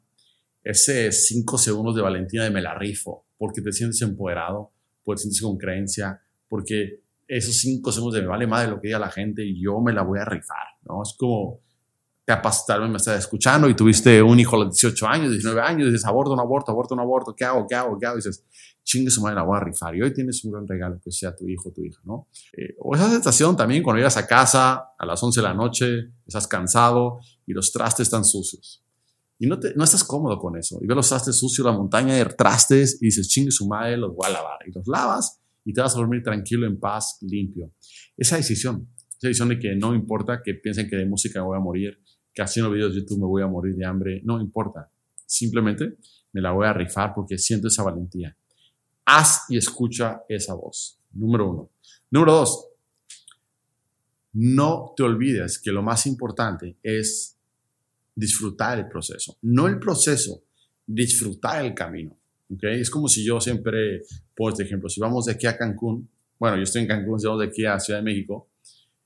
ese 0.64 1.12
cinco 1.12 1.58
segundos 1.58 1.96
de 1.96 2.04
valentía 2.04 2.44
de 2.44 2.52
me 2.52 2.62
la 2.62 2.76
rifo, 2.76 3.26
porque 3.40 3.62
te 3.62 3.72
sientes 3.72 4.00
empoderado, 4.04 4.70
porque 5.04 5.18
te 5.18 5.22
sientes 5.24 5.42
con 5.42 5.58
creencia, 5.58 6.22
porque 6.48 7.00
esos 7.28 7.58
cinco 7.58 7.92
segundos 7.92 8.16
de 8.16 8.22
me 8.22 8.28
vale 8.28 8.46
madre 8.46 8.70
lo 8.70 8.80
que 8.80 8.90
diga 8.90 9.00
la 9.00 9.10
gente 9.10 9.44
y 9.44 9.60
yo 9.60 9.82
me 9.82 9.94
la 9.94 10.04
voy 10.04 10.20
a 10.20 10.26
rifar, 10.26 10.68
¿no? 10.84 11.02
Es 11.02 11.16
como 11.18 11.62
te 12.28 12.34
apastaron, 12.34 12.92
me 12.92 12.98
estás 12.98 13.20
escuchando 13.20 13.70
y 13.70 13.74
tuviste 13.74 14.22
un 14.22 14.38
hijo 14.38 14.58
a 14.58 14.66
los 14.66 14.76
18 14.76 15.08
años, 15.08 15.32
19 15.32 15.62
años, 15.62 15.88
y 15.88 15.92
dices, 15.92 16.06
aborto, 16.06 16.34
un 16.34 16.42
aborto, 16.42 16.74
aborto, 16.74 16.94
un 16.94 17.00
aborto, 17.00 17.34
¿qué 17.34 17.46
hago, 17.46 17.66
qué 17.66 17.74
hago, 17.74 17.98
qué 17.98 18.06
hago? 18.06 18.18
Y 18.18 18.20
dices, 18.20 18.44
chingue 18.84 19.10
su 19.10 19.22
madre, 19.22 19.36
la 19.36 19.44
voy 19.44 19.56
a 19.56 19.62
rifar. 19.62 19.96
Y 19.96 20.02
hoy 20.02 20.14
tienes 20.14 20.44
un 20.44 20.52
gran 20.52 20.68
regalo 20.68 21.00
que 21.02 21.10
sea 21.10 21.34
tu 21.34 21.48
hijo 21.48 21.72
tu 21.72 21.86
hija, 21.86 22.02
¿no? 22.04 22.28
Eh, 22.52 22.76
o 22.80 22.94
esa 22.98 23.10
sensación 23.10 23.56
también 23.56 23.82
cuando 23.82 24.00
llegas 24.00 24.18
a 24.18 24.28
casa 24.28 24.90
a 25.00 25.06
las 25.06 25.24
11 25.24 25.40
de 25.40 25.48
la 25.48 25.54
noche, 25.54 25.86
estás 26.28 26.50
cansado 26.50 27.20
y 27.46 27.54
los 27.54 27.72
trastes 27.72 28.08
están 28.08 28.26
sucios. 28.26 28.84
Y 29.40 29.48
no, 29.48 29.58
te, 29.58 29.74
no 29.76 29.86
estás 29.86 30.04
cómodo 30.04 30.38
con 30.38 30.58
eso. 30.58 30.80
Y 30.82 30.86
ves 30.86 30.98
los 30.98 31.08
trastes 31.08 31.40
sucios, 31.40 31.66
la 31.66 31.72
montaña 31.72 32.14
de 32.14 32.26
trastes 32.26 32.98
y 33.02 33.06
dices, 33.06 33.30
chingue 33.30 33.52
su 33.52 33.70
madre, 33.70 33.96
los 33.96 34.14
voy 34.14 34.28
a 34.28 34.32
lavar. 34.32 34.60
Y 34.68 34.74
los 34.74 34.86
lavas 34.86 35.40
y 35.64 35.72
te 35.72 35.80
vas 35.80 35.96
a 35.96 35.98
dormir 35.98 36.24
tranquilo, 36.24 36.68
en 36.68 36.78
paz, 36.78 37.20
limpio. 37.22 37.72
Esa 38.18 38.36
decisión, 38.36 38.90
esa 39.12 39.30
decisión 39.30 39.48
de 39.48 39.60
que 39.60 39.78
no 39.78 39.96
importa 39.96 40.42
que 40.44 40.56
piensen 40.56 40.90
que 40.90 40.98
de 40.98 41.06
música 41.06 41.42
voy 41.42 41.56
a 41.56 41.62
morir, 41.62 41.98
que 42.38 42.44
haciendo 42.44 42.72
videos 42.72 42.94
de 42.94 43.02
YouTube 43.02 43.22
me 43.22 43.26
voy 43.26 43.42
a 43.42 43.48
morir 43.48 43.76
de 43.76 43.86
hambre, 43.86 44.22
no 44.24 44.40
importa. 44.40 44.88
Simplemente 45.26 45.98
me 46.34 46.42
la 46.42 46.52
voy 46.52 46.68
a 46.68 46.74
rifar 46.74 47.14
porque 47.16 47.38
siento 47.38 47.68
esa 47.68 47.82
valentía 47.84 48.36
haz 49.08 49.46
y 49.50 49.58
escucha 49.58 50.22
esa 50.28 50.54
voz. 50.54 51.00
Número 51.14 51.50
uno. 51.50 51.70
Número 52.12 52.34
dos, 52.34 52.68
no 54.34 54.94
te 54.96 55.04
olvides 55.04 55.58
que 55.58 55.72
lo 55.72 55.82
más 55.82 56.06
importante 56.06 56.76
es 56.84 57.36
disfrutar 58.14 58.78
el 58.78 58.88
proceso. 58.88 59.38
No 59.42 59.68
el 59.68 59.80
proceso, 59.80 60.44
disfrutar 60.86 61.66
el 61.66 61.74
camino. 61.74 62.16
¿okay? 62.54 62.82
Es 62.82 62.90
como 62.90 63.08
si 63.08 63.24
yo 63.24 63.40
siempre, 63.40 64.04
por 64.36 64.62
ejemplo, 64.62 64.90
si 64.90 65.00
vamos 65.00 65.26
de 65.26 65.34
aquí 65.34 65.48
a 65.48 65.58
Cancún, 65.58 66.08
bueno, 66.38 66.58
yo 66.58 66.64
estoy 66.64 66.82
en 66.82 66.88
Cancún, 66.88 67.20
si 67.20 67.28
vamos 67.28 67.42
de 67.42 67.48
aquí 67.48 67.66
a 67.66 67.80
Ciudad 67.80 68.00
de 68.00 68.06
México, 68.06 68.48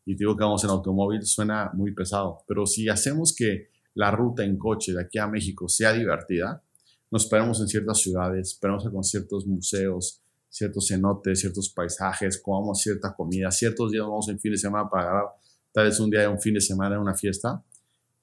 y 0.06 0.16
digo 0.16 0.36
que 0.36 0.44
vamos 0.44 0.64
en 0.64 0.70
automóvil, 0.70 1.26
suena 1.26 1.72
muy 1.74 1.94
pesado, 1.94 2.44
pero 2.48 2.66
si 2.66 2.90
hacemos 2.90 3.36
que 3.36 3.70
la 3.94 4.12
ruta 4.12 4.44
en 4.44 4.58
coche 4.58 4.94
de 4.94 5.02
aquí 5.02 5.20
a 5.20 5.28
México 5.28 5.68
sea 5.68 5.94
divertida, 5.94 6.64
nos 7.12 7.26
paramos 7.26 7.60
en 7.60 7.68
ciertas 7.68 8.00
ciudades, 8.00 8.58
paramos 8.60 8.88
con 8.90 9.04
ciertos 9.04 9.46
museos, 9.46 10.22
ciertos 10.50 10.88
cenotes, 10.88 11.40
ciertos 11.40 11.70
paisajes, 11.70 12.42
comamos 12.42 12.82
cierta 12.82 13.14
comida, 13.14 13.52
ciertos 13.52 13.92
días 13.92 14.04
vamos 14.04 14.30
en 14.30 14.40
fin 14.40 14.52
de 14.52 14.58
semana 14.58 14.90
para 14.90 15.04
agarrar 15.04 15.26
tal 15.74 15.86
vez 15.86 16.00
un 16.00 16.10
día 16.10 16.22
de 16.22 16.28
un 16.28 16.40
fin 16.40 16.54
de 16.54 16.62
semana 16.62 16.96
en 16.96 17.02
una 17.02 17.14
fiesta. 17.14 17.62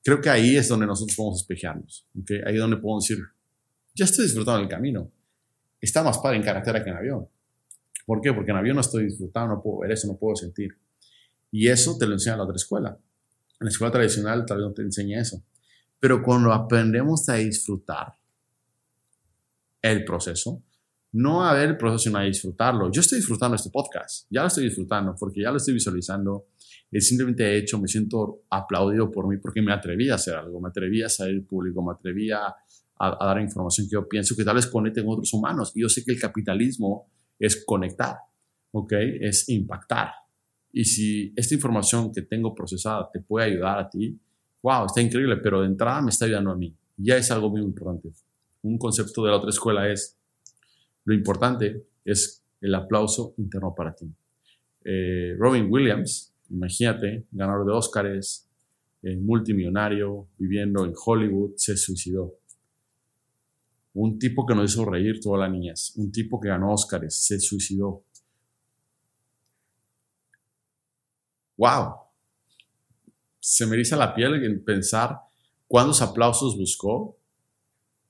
Creo 0.03 0.21
que 0.21 0.31
ahí 0.31 0.57
es 0.57 0.69
donde 0.69 0.87
nosotros 0.87 1.17
podemos 1.17 1.41
espejearnos, 1.41 2.07
¿okay? 2.21 2.41
ahí 2.47 2.55
es 2.55 2.61
donde 2.61 2.77
podemos 2.77 3.07
decir, 3.07 3.25
ya 3.95 4.05
estoy 4.05 4.25
disfrutando 4.25 4.61
del 4.61 4.69
camino. 4.69 5.11
Está 5.81 6.03
más 6.03 6.19
padre 6.19 6.39
en 6.39 6.43
carretera 6.43 6.83
que 6.83 6.91
en 6.91 6.97
avión. 6.97 7.29
¿Por 8.07 8.21
qué? 8.21 8.33
Porque 8.33 8.51
en 8.51 8.57
avión 8.57 8.75
no 8.77 8.81
estoy 8.81 9.05
disfrutando, 9.05 9.57
no 9.57 9.63
puedo 9.63 9.81
ver 9.81 9.93
eso, 9.93 10.07
no 10.07 10.17
puedo 10.17 10.35
sentir. 10.35 10.71
Y 11.51 11.69
eso 11.69 11.97
te 11.99 12.07
lo 12.07 12.13
enseña 12.15 12.37
la 12.37 12.45
otra 12.45 12.57
escuela. 12.57 12.97
En 13.61 13.65
la 13.65 13.71
escuela 13.71 13.93
tradicional 13.93 14.45
tal 14.47 14.59
vez 14.59 14.67
no 14.67 14.73
te 14.73 14.83
enseña 14.83 15.21
eso. 15.21 15.43
Pero 16.01 16.23
cuando 16.23 16.53
aprendemos 16.53 17.29
a 17.29 17.35
disfrutar 17.35 18.15
el 19.83 20.05
proceso, 20.05 20.63
no 21.13 21.45
a 21.45 21.55
ver 21.55 21.71
el 21.71 21.77
proceso, 21.77 22.05
sino 22.05 22.19
a 22.19 22.23
disfrutarlo. 22.23 22.91
Yo 22.93 23.01
estoy 23.01 23.19
disfrutando 23.19 23.57
este 23.57 23.71
podcast, 23.71 24.27
ya 24.31 24.43
lo 24.43 24.49
estoy 24.49 24.65
disfrutando 24.65 25.17
porque 25.19 25.43
ya 25.43 25.51
lo 25.51 25.57
estoy 25.57 25.75
visualizando. 25.75 26.47
Es 26.91 27.09
simplemente 27.09 27.57
hecho, 27.57 27.79
me 27.79 27.89
siento 27.89 28.43
aplaudido 28.51 29.11
por 29.11 29.29
mí 29.29 29.37
porque 29.37 29.61
me 29.61 29.73
atreví 29.73 30.09
a 30.09 30.15
hacer 30.15 30.35
algo, 30.35 30.61
me 30.61 30.69
atreví 30.69 31.03
a 31.03 31.09
salir 31.09 31.47
público, 31.47 31.83
me 31.83 31.93
atreví 31.93 32.31
a, 32.31 32.55
a, 32.99 33.27
dar 33.27 33.41
información 33.41 33.87
que 33.87 33.93
yo 33.93 34.09
pienso 34.09 34.35
que 34.35 34.45
tal 34.45 34.57
vez 34.57 34.67
conecte 34.67 35.03
con 35.03 35.15
otros 35.15 35.33
humanos. 35.33 35.73
Y 35.75 35.83
yo 35.83 35.89
sé 35.89 36.05
que 36.05 36.13
el 36.13 36.21
capitalismo 36.21 37.07
es 37.39 37.63
conectar, 37.65 38.17
¿ok? 38.73 38.93
Es 39.21 39.49
impactar. 39.49 40.13
Y 40.79 40.85
si 40.85 41.33
esta 41.35 41.57
información 41.57 42.13
que 42.13 42.23
tengo 42.23 42.55
procesada 42.55 43.11
te 43.13 43.19
puede 43.19 43.47
ayudar 43.47 43.81
a 43.81 43.91
ti, 43.91 44.17
wow, 44.63 44.87
está 44.87 45.01
increíble, 45.01 45.39
pero 45.39 45.63
de 45.63 45.67
entrada 45.67 46.01
me 46.01 46.11
está 46.11 46.27
ayudando 46.27 46.53
a 46.53 46.55
mí. 46.55 46.73
Ya 46.97 47.17
es 47.17 47.33
algo 47.33 47.51
muy 47.51 47.63
importante. 47.63 48.11
Un 48.63 48.79
concepto 48.79 49.25
de 49.25 49.31
la 49.33 49.39
otra 49.39 49.51
escuela 49.51 49.91
es, 49.91 50.15
lo 51.05 51.15
importante 51.15 51.83
es 52.05 52.41
el 52.61 52.73
aplauso 52.77 53.35
interno 53.39 53.75
para 53.75 53.93
ti. 53.93 54.07
Eh, 54.85 55.35
Robin 55.37 55.67
Williams, 55.69 56.33
imagínate, 56.49 57.25
ganador 57.33 57.67
de 57.67 57.73
Óscares, 57.73 58.47
eh, 59.03 59.17
multimillonario, 59.17 60.29
viviendo 60.39 60.85
en 60.85 60.95
Hollywood, 60.95 61.55
se 61.57 61.77
suicidó. 61.77 62.35
Un 63.95 64.17
tipo 64.21 64.47
que 64.47 64.55
nos 64.55 64.73
hizo 64.73 64.85
reír 64.85 65.19
todas 65.19 65.41
las 65.41 65.51
niñas, 65.51 65.93
un 65.97 66.13
tipo 66.13 66.39
que 66.39 66.51
ganó 66.51 66.73
Óscares, 66.73 67.17
se 67.17 67.41
suicidó. 67.41 68.05
¡Wow! 71.59 71.97
Se 73.41 73.67
me 73.67 73.75
eriza 73.75 73.97
la 73.97 74.15
piel 74.15 74.43
en 74.43 74.65
pensar 74.65 75.19
cuántos 75.67 76.01
aplausos 76.01 76.57
buscó, 76.57 77.15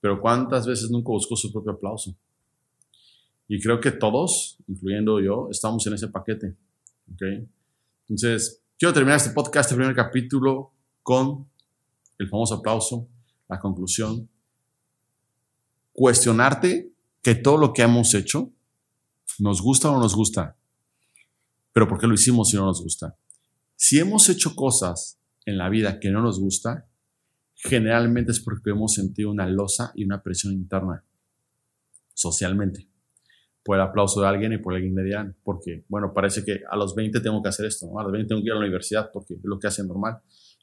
pero 0.00 0.20
cuántas 0.20 0.66
veces 0.66 0.88
nunca 0.90 1.08
buscó 1.08 1.34
su 1.34 1.52
propio 1.52 1.72
aplauso. 1.72 2.14
Y 3.48 3.60
creo 3.60 3.80
que 3.80 3.90
todos, 3.90 4.56
incluyendo 4.68 5.20
yo, 5.20 5.48
estamos 5.50 5.84
en 5.88 5.94
ese 5.94 6.06
paquete. 6.06 6.54
¿okay? 7.12 7.44
Entonces, 8.08 8.60
quiero 8.78 8.92
terminar 8.92 9.16
este 9.16 9.30
podcast, 9.30 9.68
este 9.68 9.76
primer 9.76 9.96
capítulo, 9.96 10.70
con 11.02 11.48
el 12.18 12.28
famoso 12.28 12.54
aplauso, 12.54 13.08
la 13.48 13.58
conclusión 13.58 14.28
cuestionarte 15.98 16.92
que 17.22 17.34
todo 17.34 17.56
lo 17.56 17.72
que 17.72 17.82
hemos 17.82 18.14
hecho 18.14 18.52
nos 19.40 19.60
gusta 19.60 19.90
o 19.90 19.94
no 19.94 20.00
nos 20.00 20.14
gusta, 20.14 20.54
pero 21.72 21.88
¿por 21.88 21.98
qué 21.98 22.06
lo 22.06 22.14
hicimos 22.14 22.50
si 22.50 22.56
no 22.56 22.66
nos 22.66 22.80
gusta? 22.80 23.16
Si 23.80 24.00
hemos 24.00 24.28
hecho 24.28 24.56
cosas 24.56 25.18
en 25.46 25.56
la 25.56 25.68
vida 25.68 26.00
que 26.00 26.10
no 26.10 26.20
nos 26.20 26.40
gusta, 26.40 26.84
generalmente 27.54 28.32
es 28.32 28.40
porque 28.40 28.70
hemos 28.70 28.92
sentido 28.92 29.30
una 29.30 29.46
losa 29.46 29.92
y 29.94 30.04
una 30.04 30.20
presión 30.20 30.52
interna 30.52 31.04
socialmente 32.12 32.88
por 33.62 33.76
el 33.76 33.82
aplauso 33.82 34.20
de 34.20 34.26
alguien 34.26 34.52
y 34.52 34.58
por 34.58 34.74
alguien 34.74 34.96
de 34.96 35.32
porque, 35.44 35.84
bueno, 35.88 36.12
parece 36.12 36.44
que 36.44 36.62
a 36.68 36.76
los 36.76 36.96
20 36.96 37.20
tengo 37.20 37.40
que 37.40 37.50
hacer 37.50 37.66
esto, 37.66 37.96
a 37.96 38.02
los 38.02 38.10
20 38.10 38.28
tengo 38.28 38.40
que 38.40 38.46
ir 38.46 38.52
a 38.52 38.56
la 38.56 38.62
universidad 38.62 39.10
porque 39.12 39.34
es 39.34 39.40
lo 39.44 39.60
que 39.60 39.68
hacen 39.68 39.86
normal, 39.86 40.18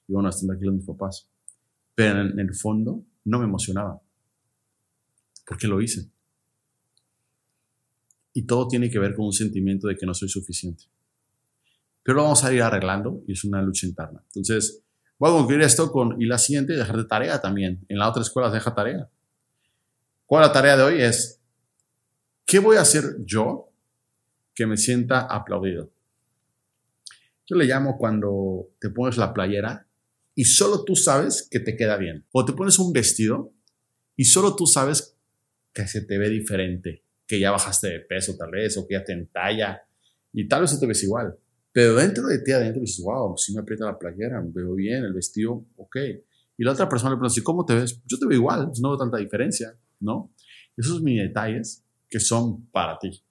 y 0.08 0.12
bueno, 0.12 0.28
están 0.28 0.52
aquí 0.52 0.66
los 0.66 0.76
mis 0.76 0.86
papás. 0.86 1.26
Pero 1.96 2.20
en 2.22 2.38
el 2.38 2.54
fondo 2.54 3.02
no 3.24 3.40
me 3.40 3.46
emocionaba 3.46 4.02
porque 5.48 5.68
lo 5.68 5.82
hice. 5.82 6.10
Y 8.34 8.42
todo 8.42 8.68
tiene 8.68 8.90
que 8.90 9.00
ver 9.00 9.16
con 9.16 9.28
un 9.28 9.34
sentimiento 9.34 9.88
de 9.88 9.96
que 9.96 10.06
no 10.06 10.14
soy 10.14 10.28
suficiente. 10.28 10.84
Pero 12.06 12.18
lo 12.18 12.24
vamos 12.26 12.44
a 12.44 12.54
ir 12.54 12.62
arreglando 12.62 13.24
y 13.28 13.34
es 13.34 13.44
una 13.44 13.64
lucha 13.64 13.88
interna. 13.88 14.22
Entonces, 14.28 14.80
voy 15.18 15.32
a 15.32 15.34
concluir 15.34 15.62
esto 15.64 15.92
con, 15.92 16.22
y 16.22 16.26
la 16.28 16.38
siguiente, 16.38 16.74
dejar 16.74 16.98
de 16.98 17.06
tarea 17.06 17.42
también. 17.42 17.84
En 17.90 17.98
la 17.98 18.08
otra 18.08 18.22
escuela 18.22 18.52
deja 18.52 18.76
tarea. 18.76 19.10
¿Cuál 20.28 20.44
la 20.44 20.54
tarea 20.54 20.78
de 20.78 20.84
hoy? 20.84 21.02
Es, 21.02 21.40
¿qué 22.46 22.60
voy 22.60 22.78
a 22.78 22.82
hacer 22.82 23.16
yo 23.26 23.70
que 24.54 24.68
me 24.68 24.78
sienta 24.78 25.22
aplaudido? 25.22 25.90
Yo 27.48 27.56
le 27.56 27.66
llamo 27.66 27.98
cuando 27.98 28.68
te 28.80 28.92
pones 28.92 29.18
la 29.18 29.34
playera 29.34 29.88
y 30.36 30.46
solo 30.46 30.84
tú 30.84 30.96
sabes 30.96 31.48
que 31.50 31.60
te 31.60 31.76
queda 31.76 31.98
bien. 31.98 32.24
O 32.34 32.46
te 32.46 32.54
pones 32.54 32.78
un 32.78 32.94
vestido 32.94 33.50
y 34.16 34.26
solo 34.26 34.56
tú 34.56 34.68
sabes 34.68 35.16
que 35.74 35.88
se 35.88 36.02
te 36.02 36.20
ve 36.20 36.30
diferente, 36.30 37.02
que 37.26 37.40
ya 37.40 37.50
bajaste 37.50 37.88
de 37.88 38.00
peso 38.02 38.36
tal 38.38 38.52
vez, 38.52 38.78
o 38.78 38.86
que 38.86 38.94
ya 38.94 39.04
te 39.04 39.14
entalla, 39.14 39.82
y 40.34 40.48
tal 40.48 40.62
vez 40.62 40.70
se 40.70 40.80
te 40.80 40.86
ves 40.86 41.02
igual. 41.02 41.36
Pero 41.75 41.96
dentro 41.96 42.27
de 42.27 42.39
ti 42.39 42.53
adentro 42.53 42.79
dices, 42.79 43.03
wow, 43.03 43.38
si 43.38 43.53
me 43.53 43.60
aprieta 43.60 43.84
la 43.84 44.00
playera, 44.00 44.41
me 44.41 44.50
veo 44.50 44.75
bien, 44.75 45.03
el 45.03 45.12
vestido, 45.12 45.65
ok. 45.75 45.98
Y 46.58 46.63
la 46.63 46.72
otra 46.72 46.88
persona 46.88 47.12
le 47.12 47.17
pregunta, 47.17 47.41
¿cómo 47.44 47.65
te 47.65 47.75
ves? 47.75 48.00
Yo 48.05 48.17
te 48.17 48.25
veo 48.25 48.38
igual, 48.38 48.72
no 48.82 48.91
veo 48.91 48.98
tanta 48.98 49.17
diferencia, 49.17 49.75
¿no? 50.00 50.32
Esos 50.77 51.01
mini 51.01 51.20
detalles 51.20 51.84
que 52.10 52.22
son 52.22 52.65
para 52.67 52.98
ti, 52.98 53.22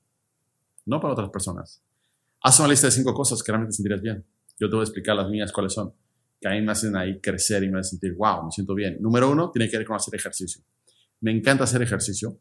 no 0.84 1.00
para 1.00 1.14
otras 1.14 1.30
personas. 1.30 1.80
Haz 2.42 2.58
una 2.60 2.68
lista 2.68 2.88
de 2.88 2.90
cinco 2.90 3.14
cosas 3.14 3.42
que 3.42 3.50
realmente 3.50 3.82
te 3.82 3.96
bien. 3.96 4.22
Yo 4.60 4.68
te 4.68 4.76
voy 4.76 4.82
a 4.82 4.84
explicar 4.84 5.16
las 5.16 5.30
mías 5.30 5.50
cuáles 5.50 5.72
son, 5.72 5.94
que 6.38 6.46
a 6.46 6.50
mí 6.50 6.60
me 6.60 6.72
hacen 6.72 6.94
ahí 6.96 7.20
crecer 7.20 7.64
y 7.64 7.70
me 7.70 7.78
hacen 7.78 7.98
sentir, 7.98 8.14
wow, 8.14 8.44
me 8.44 8.50
siento 8.50 8.74
bien. 8.74 8.98
Número 9.00 9.30
uno, 9.30 9.50
tiene 9.52 9.70
que 9.70 9.78
ver 9.78 9.86
con 9.86 9.96
hacer 9.96 10.14
ejercicio. 10.16 10.60
Me 11.22 11.30
encanta 11.30 11.64
hacer 11.64 11.80
ejercicio, 11.80 12.36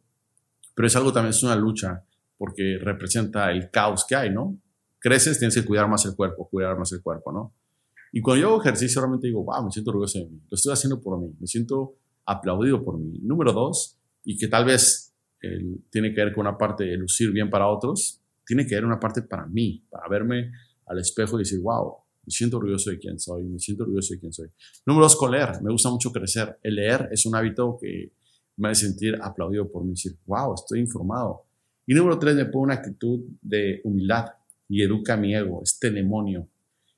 pero 0.75 0.85
es 0.85 0.95
algo 0.97 1.13
también, 1.13 1.29
es 1.29 1.41
una 1.43 1.55
lucha, 1.55 2.03
porque 2.37 2.77
representa 2.77 3.49
el 3.53 3.71
caos 3.71 4.03
que 4.05 4.17
hay, 4.17 4.31
¿no? 4.31 4.57
Creces, 5.03 5.37
tienes 5.37 5.53
que 5.53 5.65
cuidar 5.65 5.89
más 5.89 6.05
el 6.05 6.15
cuerpo, 6.15 6.47
cuidar 6.49 6.79
más 6.79 6.89
el 6.93 7.01
cuerpo, 7.01 7.33
¿no? 7.33 7.53
Y 8.13 8.21
cuando 8.21 8.41
yo 8.41 8.47
hago 8.47 8.61
ejercicio, 8.61 9.01
realmente 9.01 9.27
digo, 9.27 9.43
wow, 9.43 9.65
me 9.65 9.69
siento 9.69 9.91
orgulloso 9.91 10.19
de 10.19 10.25
mí, 10.27 10.39
lo 10.49 10.55
estoy 10.55 10.71
haciendo 10.71 11.01
por 11.01 11.19
mí, 11.19 11.35
me 11.37 11.45
siento 11.45 11.95
aplaudido 12.25 12.81
por 12.81 12.97
mí. 12.97 13.19
Número 13.21 13.51
dos, 13.51 13.97
y 14.23 14.37
que 14.37 14.47
tal 14.47 14.63
vez 14.63 15.11
tiene 15.89 16.13
que 16.13 16.23
ver 16.23 16.33
con 16.33 16.47
una 16.47 16.57
parte 16.57 16.85
de 16.85 16.95
lucir 16.95 17.31
bien 17.31 17.49
para 17.49 17.67
otros, 17.67 18.21
tiene 18.45 18.65
que 18.65 18.75
ver 18.75 18.85
una 18.85 18.97
parte 18.97 19.23
para 19.23 19.45
mí, 19.45 19.83
para 19.89 20.07
verme 20.07 20.53
al 20.85 20.99
espejo 20.99 21.37
y 21.37 21.43
decir, 21.43 21.59
wow, 21.59 21.95
me 22.25 22.31
siento 22.31 22.55
orgulloso 22.55 22.89
de 22.91 22.97
quién 22.97 23.19
soy, 23.19 23.43
me 23.43 23.59
siento 23.59 23.83
orgulloso 23.83 24.13
de 24.13 24.19
quién 24.21 24.31
soy. 24.31 24.47
Número 24.85 25.03
dos, 25.03 25.17
con 25.17 25.31
leer. 25.31 25.61
Me 25.61 25.71
gusta 25.71 25.89
mucho 25.89 26.13
crecer. 26.13 26.57
El 26.63 26.75
leer 26.75 27.09
es 27.11 27.25
un 27.25 27.35
hábito 27.35 27.77
que 27.81 28.13
me 28.55 28.69
hace 28.69 28.85
sentir 28.85 29.17
aplaudido 29.21 29.69
por 29.69 29.83
mí, 29.83 29.89
decir, 29.89 30.15
wow, 30.27 30.53
estoy 30.53 30.79
informado. 30.79 31.43
Y 31.85 31.93
número 31.93 32.17
tres, 32.17 32.35
me 32.35 32.45
pone 32.45 32.65
una 32.65 32.75
actitud 32.75 33.19
de 33.41 33.81
humildad 33.83 34.27
y 34.73 34.81
educa 34.81 35.15
mi 35.15 35.35
ego, 35.35 35.61
este 35.63 35.91
demonio, 35.91 36.47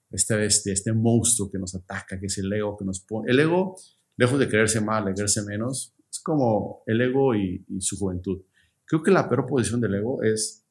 este 0.10 0.34
bestia, 0.38 0.72
este 0.72 0.94
monstruo 0.94 1.51
que 1.51 1.60
nos 1.60 1.75
ataca, 1.75 2.17
que 2.17 2.27
es 2.27 2.38
el 2.38 2.53
ego 2.53 2.77
que 2.77 2.86
nos 2.86 3.01
pone. 3.01 3.29
El 3.29 3.38
ego, 3.38 3.77
lejos 4.15 4.39
de 4.39 4.48
creerse 4.48 4.79
mal, 4.79 5.03
de 5.03 5.13
creerse 5.13 5.44
menos, 5.44 5.94
es 6.10 6.20
como 6.20 6.84
el 6.86 7.01
ego 7.01 7.36
y, 7.36 7.65
y 7.67 7.82
su 7.82 7.98
juventud. 7.98 8.41
Creo 8.86 9.03
que 9.03 9.12
la 9.12 9.27
peor 9.27 9.46
posición 9.46 9.82
del 9.82 9.96
ego 9.96 10.24
es 10.24 10.63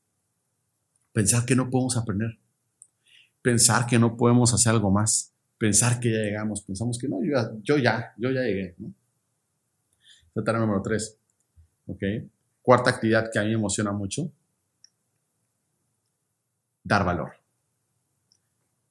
pensar 1.13 1.45
que 1.45 1.55
no 1.55 1.69
podemos 1.69 1.95
aprender, 1.99 2.39
pensar 3.43 3.85
que 3.85 3.99
no 3.99 4.17
podemos 4.17 4.55
hacer 4.55 4.73
algo 4.73 4.91
más, 4.91 5.31
pensar 5.59 6.01
que 6.01 6.11
ya 6.11 6.21
llegamos, 6.21 6.63
pensamos 6.63 6.99
que 6.99 7.07
no, 7.07 7.23
yo 7.23 7.33
ya, 7.33 7.53
yo 7.63 7.77
ya, 7.77 8.15
yo 8.17 8.31
ya 8.31 8.41
llegué. 8.41 8.77
¿no? 8.79 8.95
número 10.35 10.81
tres. 10.81 11.19
¿Ok? 11.87 12.03
Cuarta 12.63 12.89
actividad 12.89 13.31
que 13.31 13.39
a 13.39 13.43
mí 13.43 13.49
me 13.49 13.57
emociona 13.57 13.93
mucho. 13.93 14.33
Dar 16.85 17.05
valor. 17.05 17.33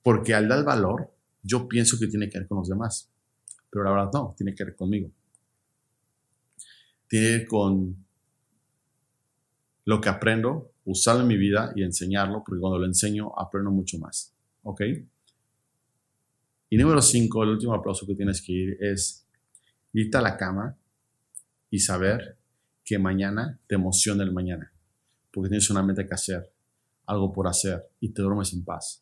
Porque 0.02 0.34
al 0.34 0.50
dar 0.50 0.66
valor, 0.66 1.10
yo 1.42 1.68
pienso 1.68 1.98
que 1.98 2.08
tiene 2.08 2.30
que 2.30 2.40
ver 2.40 2.48
con 2.48 2.58
los 2.58 2.68
demás. 2.68 3.08
Pero 3.70 3.86
la 3.86 3.92
verdad 3.92 4.12
no, 4.14 4.36
tiene 4.38 4.54
que 4.54 4.66
ver 4.66 4.76
conmigo. 4.76 5.10
Tiene 7.08 7.26
que 7.26 7.38
ver 7.38 7.48
con 7.48 7.96
lo 9.86 10.02
que 10.02 10.10
aprendo, 10.10 10.72
usarlo 10.86 11.22
en 11.22 11.28
mi 11.28 11.38
vida 11.38 11.72
y 11.76 11.84
enseñarlo, 11.84 12.44
porque 12.46 12.60
cuando 12.60 12.80
lo 12.80 12.86
enseño 12.86 13.32
aprendo 13.38 13.72
mucho 13.72 13.98
más. 14.00 14.32
¿Ok? 14.64 14.82
Y 16.70 16.78
número 16.78 17.02
cinco, 17.02 17.44
el 17.44 17.50
último 17.50 17.74
aplauso 17.74 18.08
que 18.08 18.16
tienes 18.16 18.42
que 18.42 18.52
ir 18.52 18.78
es 18.80 19.24
irte 19.94 20.18
a 20.18 20.22
la 20.22 20.38
cama 20.38 20.76
y 21.70 21.80
saber 21.80 22.36
que 22.84 22.98
mañana 22.98 23.60
te 23.68 23.76
emociona 23.76 24.24
el 24.24 24.32
mañana, 24.32 24.72
porque 25.32 25.50
tienes 25.50 25.70
una 25.70 25.84
meta 25.84 26.06
que 26.08 26.14
hacer, 26.14 26.50
algo 27.06 27.32
por 27.32 27.48
hacer 27.48 27.84
y 28.00 28.10
te 28.10 28.22
duermes 28.22 28.54
en 28.54 28.64
paz. 28.64 29.02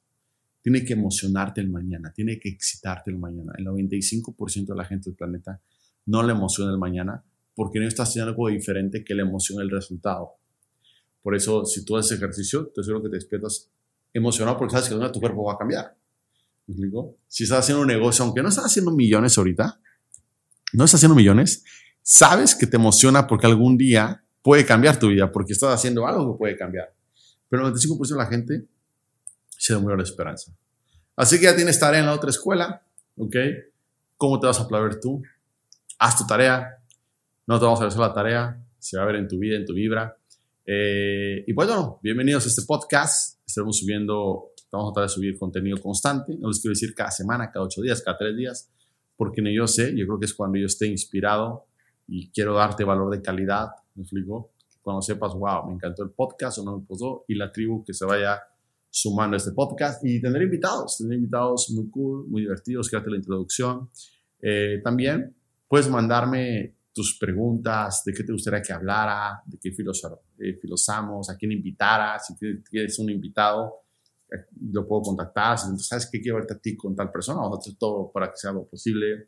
Tiene 0.62 0.86
que 0.86 0.94
emocionarte 0.94 1.62
el 1.62 1.70
mañana, 1.70 2.12
tiene 2.14 2.40
que 2.40 2.50
excitarte 2.50 3.10
el 3.12 3.18
mañana. 3.18 3.54
El 3.58 3.66
95% 3.66 4.68
de 4.68 4.76
la 4.76 4.86
gente 4.86 5.10
del 5.10 5.18
planeta 5.18 5.60
no 6.06 6.22
le 6.24 6.34
emociona 6.34 6.72
el 6.72 6.78
mañana 6.78 7.24
porque 7.56 7.80
no 7.80 7.88
estás 7.88 8.10
haciendo 8.10 8.32
algo 8.32 8.50
diferente 8.50 9.04
que 9.04 9.16
la 9.16 9.24
emoción 9.24 9.60
del 9.60 9.70
resultado. 9.70 10.34
Por 11.22 11.36
eso, 11.36 11.66
si 11.66 11.86
tú 11.86 11.98
haces 11.98 12.18
ejercicio, 12.18 12.68
te 12.68 12.82
aseguro 12.82 13.04
que 13.04 13.10
te 13.10 13.16
despiertas 13.16 13.68
emocionado 14.14 14.58
porque 14.58 14.74
sabes 14.74 14.90
que 14.90 15.10
tu 15.10 15.20
cuerpo 15.20 15.44
va 15.44 15.54
a 15.54 15.58
cambiar. 15.58 15.96
¿Me? 16.68 16.90
Si 17.28 17.44
estás 17.44 17.60
haciendo 17.60 17.82
un 17.82 17.88
negocio, 17.88 18.24
aunque 18.24 18.42
no 18.42 18.50
estás 18.50 18.66
haciendo 18.66 18.92
millones 18.92 19.38
ahorita, 19.38 19.80
no 20.74 20.86
estás 20.86 21.00
haciendo 21.00 21.16
millones, 21.16 21.64
sabes 22.02 22.56
que 22.56 22.68
te 22.68 22.78
emociona 22.78 23.28
porque 23.28 23.48
algún 23.48 23.78
día 23.78 24.24
puede 24.42 24.66
cambiar 24.66 24.98
tu 24.98 25.10
vida, 25.10 25.32
porque 25.32 25.54
estás 25.54 25.74
haciendo 25.74 26.08
algo 26.08 26.34
que 26.34 26.38
puede 26.38 26.58
cambiar. 26.58 26.94
Pero 27.52 27.68
el 27.68 27.74
95% 27.74 28.08
de 28.08 28.16
la 28.16 28.28
gente 28.28 28.66
se 29.58 29.76
muy 29.76 29.94
la 29.96 30.04
esperanza. 30.04 30.54
Así 31.18 31.38
que 31.38 31.44
ya 31.44 31.56
tienes 31.56 31.78
tarea 31.78 32.00
en 32.00 32.06
la 32.06 32.14
otra 32.14 32.30
escuela, 32.30 32.82
¿ok? 33.18 33.36
¿Cómo 34.16 34.40
te 34.40 34.48
vas 34.48 34.58
a 34.62 34.64
aplaudir 34.64 35.02
tú? 35.02 35.22
Haz 36.00 36.18
tu 36.18 36.26
tarea, 36.26 36.78
no 37.46 37.60
te 37.60 37.66
vamos 37.66 37.82
a 37.82 37.88
hacer 37.88 38.00
la 38.00 38.14
tarea, 38.14 38.58
se 38.80 38.96
va 38.96 39.04
a 39.04 39.06
ver 39.06 39.18
en 39.18 39.28
tu 39.28 39.38
vida, 39.38 39.58
en 39.58 39.66
tu 39.66 39.74
vibra. 39.74 40.16
Eh, 40.66 41.44
y 41.46 41.52
bueno, 41.52 42.00
bienvenidos 42.02 42.46
a 42.46 42.48
este 42.48 42.62
podcast. 42.62 43.38
Estaremos 43.46 43.78
subiendo, 43.78 44.52
vamos 44.72 44.92
a 44.92 44.94
tratar 44.94 45.10
de 45.10 45.14
subir 45.14 45.38
contenido 45.38 45.78
constante. 45.82 46.34
No 46.40 46.48
les 46.48 46.62
quiero 46.62 46.72
decir 46.72 46.96
cada 46.96 47.12
semana, 47.12 47.52
cada 47.52 47.66
ocho 47.66 47.82
días, 47.82 48.02
cada 48.02 48.18
tres 48.18 48.38
días, 48.38 48.70
porque 49.18 49.42
ni 49.42 49.54
yo 49.54 49.68
sé, 49.68 49.94
yo 49.94 50.06
creo 50.06 50.20
que 50.20 50.26
es 50.26 50.34
cuando 50.34 50.58
yo 50.58 50.68
esté 50.68 50.88
inspirado 50.88 51.66
y 52.08 52.30
quiero 52.30 52.56
darte 52.56 52.86
valor 52.86 53.12
de 53.12 53.22
calidad. 53.22 53.72
Me 53.96 54.04
explico. 54.04 54.51
Cuando 54.82 55.02
sepas, 55.02 55.34
wow, 55.34 55.68
me 55.68 55.74
encantó 55.74 56.04
el 56.04 56.12
podcast 56.12 56.58
o 56.60 56.64
no 56.64 56.78
me 56.78 56.86
gustó, 56.86 57.26
y 57.28 57.36
la 57.36 57.52
tribu 57.52 57.84
que 57.84 57.94
se 57.94 58.06
vaya 58.06 58.42
sumando 58.90 59.36
a 59.36 59.38
este 59.38 59.52
podcast 59.52 60.04
y 60.04 60.22
tener 60.22 60.42
invitados, 60.42 60.98
tener 60.98 61.18
invitados 61.18 61.70
muy 61.72 61.90
cool, 61.90 62.28
muy 62.28 62.42
divertidos, 62.42 62.90
quédate 62.90 63.10
la 63.10 63.18
introducción. 63.18 63.90
Eh, 64.42 64.82
también 64.84 65.34
puedes 65.68 65.90
mandarme 65.90 66.74
tus 66.94 67.18
preguntas, 67.18 68.04
de 68.04 68.14
qué 68.14 68.24
te 68.24 68.34
gustaría 68.34 68.62
que 68.62 68.74
hablara, 68.74 69.42
de 69.46 69.58
qué 69.58 69.70
eh, 69.70 70.60
filosamos, 70.62 71.30
a 71.30 71.38
quién 71.38 71.54
invitara, 71.54 72.20
si 72.20 72.36
tienes 72.70 73.00
un 73.00 73.10
invitado, 73.10 73.84
eh, 74.30 74.46
lo 74.72 74.86
puedo 74.86 75.04
contactar, 75.04 75.58
si 75.58 75.78
sabes 75.80 76.10
que 76.12 76.20
quiero 76.20 76.38
verte 76.38 76.56
a 76.56 76.58
ti 76.58 76.76
con 76.76 76.94
tal 76.94 77.10
persona, 77.10 77.40
vamos 77.40 77.60
a 77.60 77.62
hacer 77.62 77.76
todo 77.80 78.12
para 78.12 78.30
que 78.30 78.36
sea 78.36 78.52
lo 78.52 78.66
posible. 78.66 79.28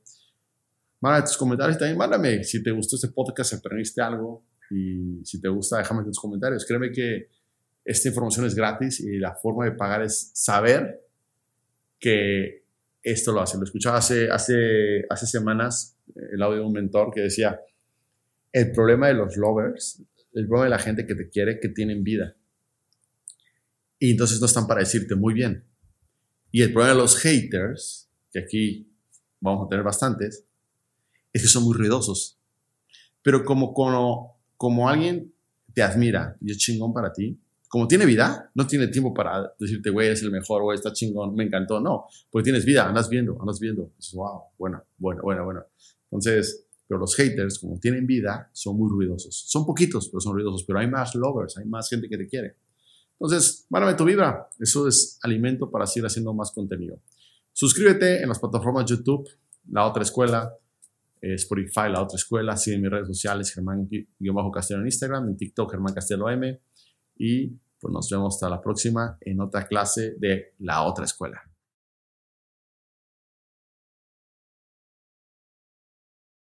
Mándame 0.99 1.25
tus 1.25 1.37
comentarios 1.37 1.77
también, 1.77 1.97
mándame 1.97 2.43
si 2.43 2.61
te 2.61 2.71
gustó 2.71 2.97
este 2.97 3.09
podcast, 3.09 3.51
si 3.51 3.55
aprendiste 3.55 4.01
algo 4.01 4.43
y 4.73 5.25
si 5.25 5.39
te 5.39 5.49
gusta, 5.49 5.77
déjame 5.77 6.03
tus 6.03 6.19
comentarios. 6.19 6.65
Créeme 6.65 6.91
que 6.91 7.27
esta 7.85 8.07
información 8.07 8.45
es 8.45 8.55
gratis 8.55 8.99
y 8.99 9.17
la 9.17 9.35
forma 9.35 9.65
de 9.65 9.71
pagar 9.71 10.01
es 10.01 10.31
saber 10.33 11.01
que 11.99 12.63
esto 13.01 13.31
lo 13.31 13.41
hace. 13.41 13.57
Lo 13.57 13.63
escuchaba 13.63 13.97
hace, 13.97 14.29
hace, 14.29 15.05
hace 15.09 15.27
semanas 15.27 15.95
el 16.31 16.41
audio 16.41 16.59
de 16.59 16.65
un 16.65 16.73
mentor 16.73 17.11
que 17.13 17.21
decía, 17.21 17.59
el 18.51 18.71
problema 18.71 19.07
de 19.07 19.15
los 19.15 19.35
lovers, 19.35 20.01
el 20.33 20.47
problema 20.47 20.65
de 20.65 20.69
la 20.69 20.79
gente 20.79 21.05
que 21.05 21.15
te 21.15 21.29
quiere, 21.29 21.59
que 21.59 21.69
tienen 21.69 22.03
vida. 22.03 22.35
Y 23.99 24.11
entonces 24.11 24.39
no 24.39 24.45
están 24.45 24.67
para 24.67 24.81
decirte 24.81 25.15
muy 25.15 25.33
bien. 25.33 25.63
Y 26.51 26.61
el 26.61 26.71
problema 26.71 26.93
de 26.93 27.01
los 27.01 27.17
haters, 27.17 28.07
que 28.31 28.39
aquí 28.39 28.87
vamos 29.39 29.65
a 29.65 29.69
tener 29.69 29.83
bastantes, 29.83 30.43
es 31.31 31.41
que 31.41 31.47
son 31.47 31.63
muy 31.63 31.75
ruidosos. 31.75 32.37
Pero 33.23 33.43
como, 33.43 33.73
como, 33.73 34.32
como 34.63 34.87
alguien 34.87 35.29
te 35.73 35.83
admira 35.83 36.37
y 36.39 36.51
es 36.51 36.57
chingón 36.57 36.93
para 36.93 37.11
ti, 37.11 37.37
como 37.67 37.85
tiene 37.85 38.05
vida, 38.05 38.49
no 38.55 38.65
tiene 38.65 38.87
tiempo 38.87 39.13
para 39.13 39.53
decirte, 39.59 39.89
güey, 39.89 40.07
es 40.07 40.23
el 40.23 40.31
mejor, 40.31 40.61
güey, 40.61 40.77
está 40.77 40.93
chingón, 40.93 41.35
me 41.35 41.43
encantó. 41.43 41.81
No, 41.81 42.05
porque 42.31 42.45
tienes 42.45 42.63
vida, 42.63 42.87
andas 42.87 43.09
viendo, 43.09 43.37
andas 43.41 43.59
viendo. 43.59 43.91
Dices, 43.97 44.13
wow, 44.13 44.43
bueno, 44.57 44.81
bueno, 44.97 45.21
bueno, 45.21 45.43
bueno. 45.43 45.65
Entonces, 46.05 46.65
pero 46.87 46.97
los 46.97 47.13
haters, 47.13 47.59
como 47.59 47.77
tienen 47.77 48.07
vida, 48.07 48.49
son 48.53 48.77
muy 48.77 48.89
ruidosos. 48.89 49.35
Son 49.47 49.65
poquitos, 49.65 50.07
pero 50.07 50.21
son 50.21 50.33
ruidosos. 50.33 50.63
Pero 50.63 50.79
hay 50.79 50.87
más 50.87 51.13
lovers, 51.13 51.57
hay 51.57 51.65
más 51.65 51.89
gente 51.89 52.07
que 52.07 52.17
te 52.17 52.25
quiere. 52.29 52.55
Entonces, 53.19 53.65
mándame 53.69 53.97
tu 53.97 54.05
vibra. 54.05 54.47
Eso 54.59 54.87
es 54.87 55.19
alimento 55.23 55.69
para 55.69 55.85
seguir 55.85 56.05
haciendo 56.05 56.33
más 56.33 56.53
contenido. 56.53 57.01
Suscríbete 57.51 58.21
en 58.21 58.29
las 58.29 58.39
plataformas 58.39 58.85
YouTube, 58.85 59.27
La 59.69 59.85
Otra 59.85 60.03
Escuela, 60.03 60.53
Spotify, 61.35 61.89
La 61.89 62.01
Otra 62.01 62.17
Escuela. 62.17 62.57
Sigue 62.57 62.77
mis 62.77 62.91
redes 62.91 63.07
sociales, 63.07 63.53
Germán-Castelo 63.53 64.81
en 64.81 64.87
Instagram, 64.87 65.29
en 65.29 65.37
TikTok, 65.37 65.71
Germán 65.71 65.93
Castelo 65.93 66.29
M. 66.29 66.59
Y 67.15 67.59
pues 67.79 67.93
nos 67.93 68.09
vemos 68.09 68.35
hasta 68.35 68.49
la 68.49 68.61
próxima 68.61 69.17
en 69.21 69.41
otra 69.41 69.67
clase 69.67 70.15
de 70.17 70.53
La 70.59 70.83
Otra 70.83 71.05
Escuela. 71.05 71.41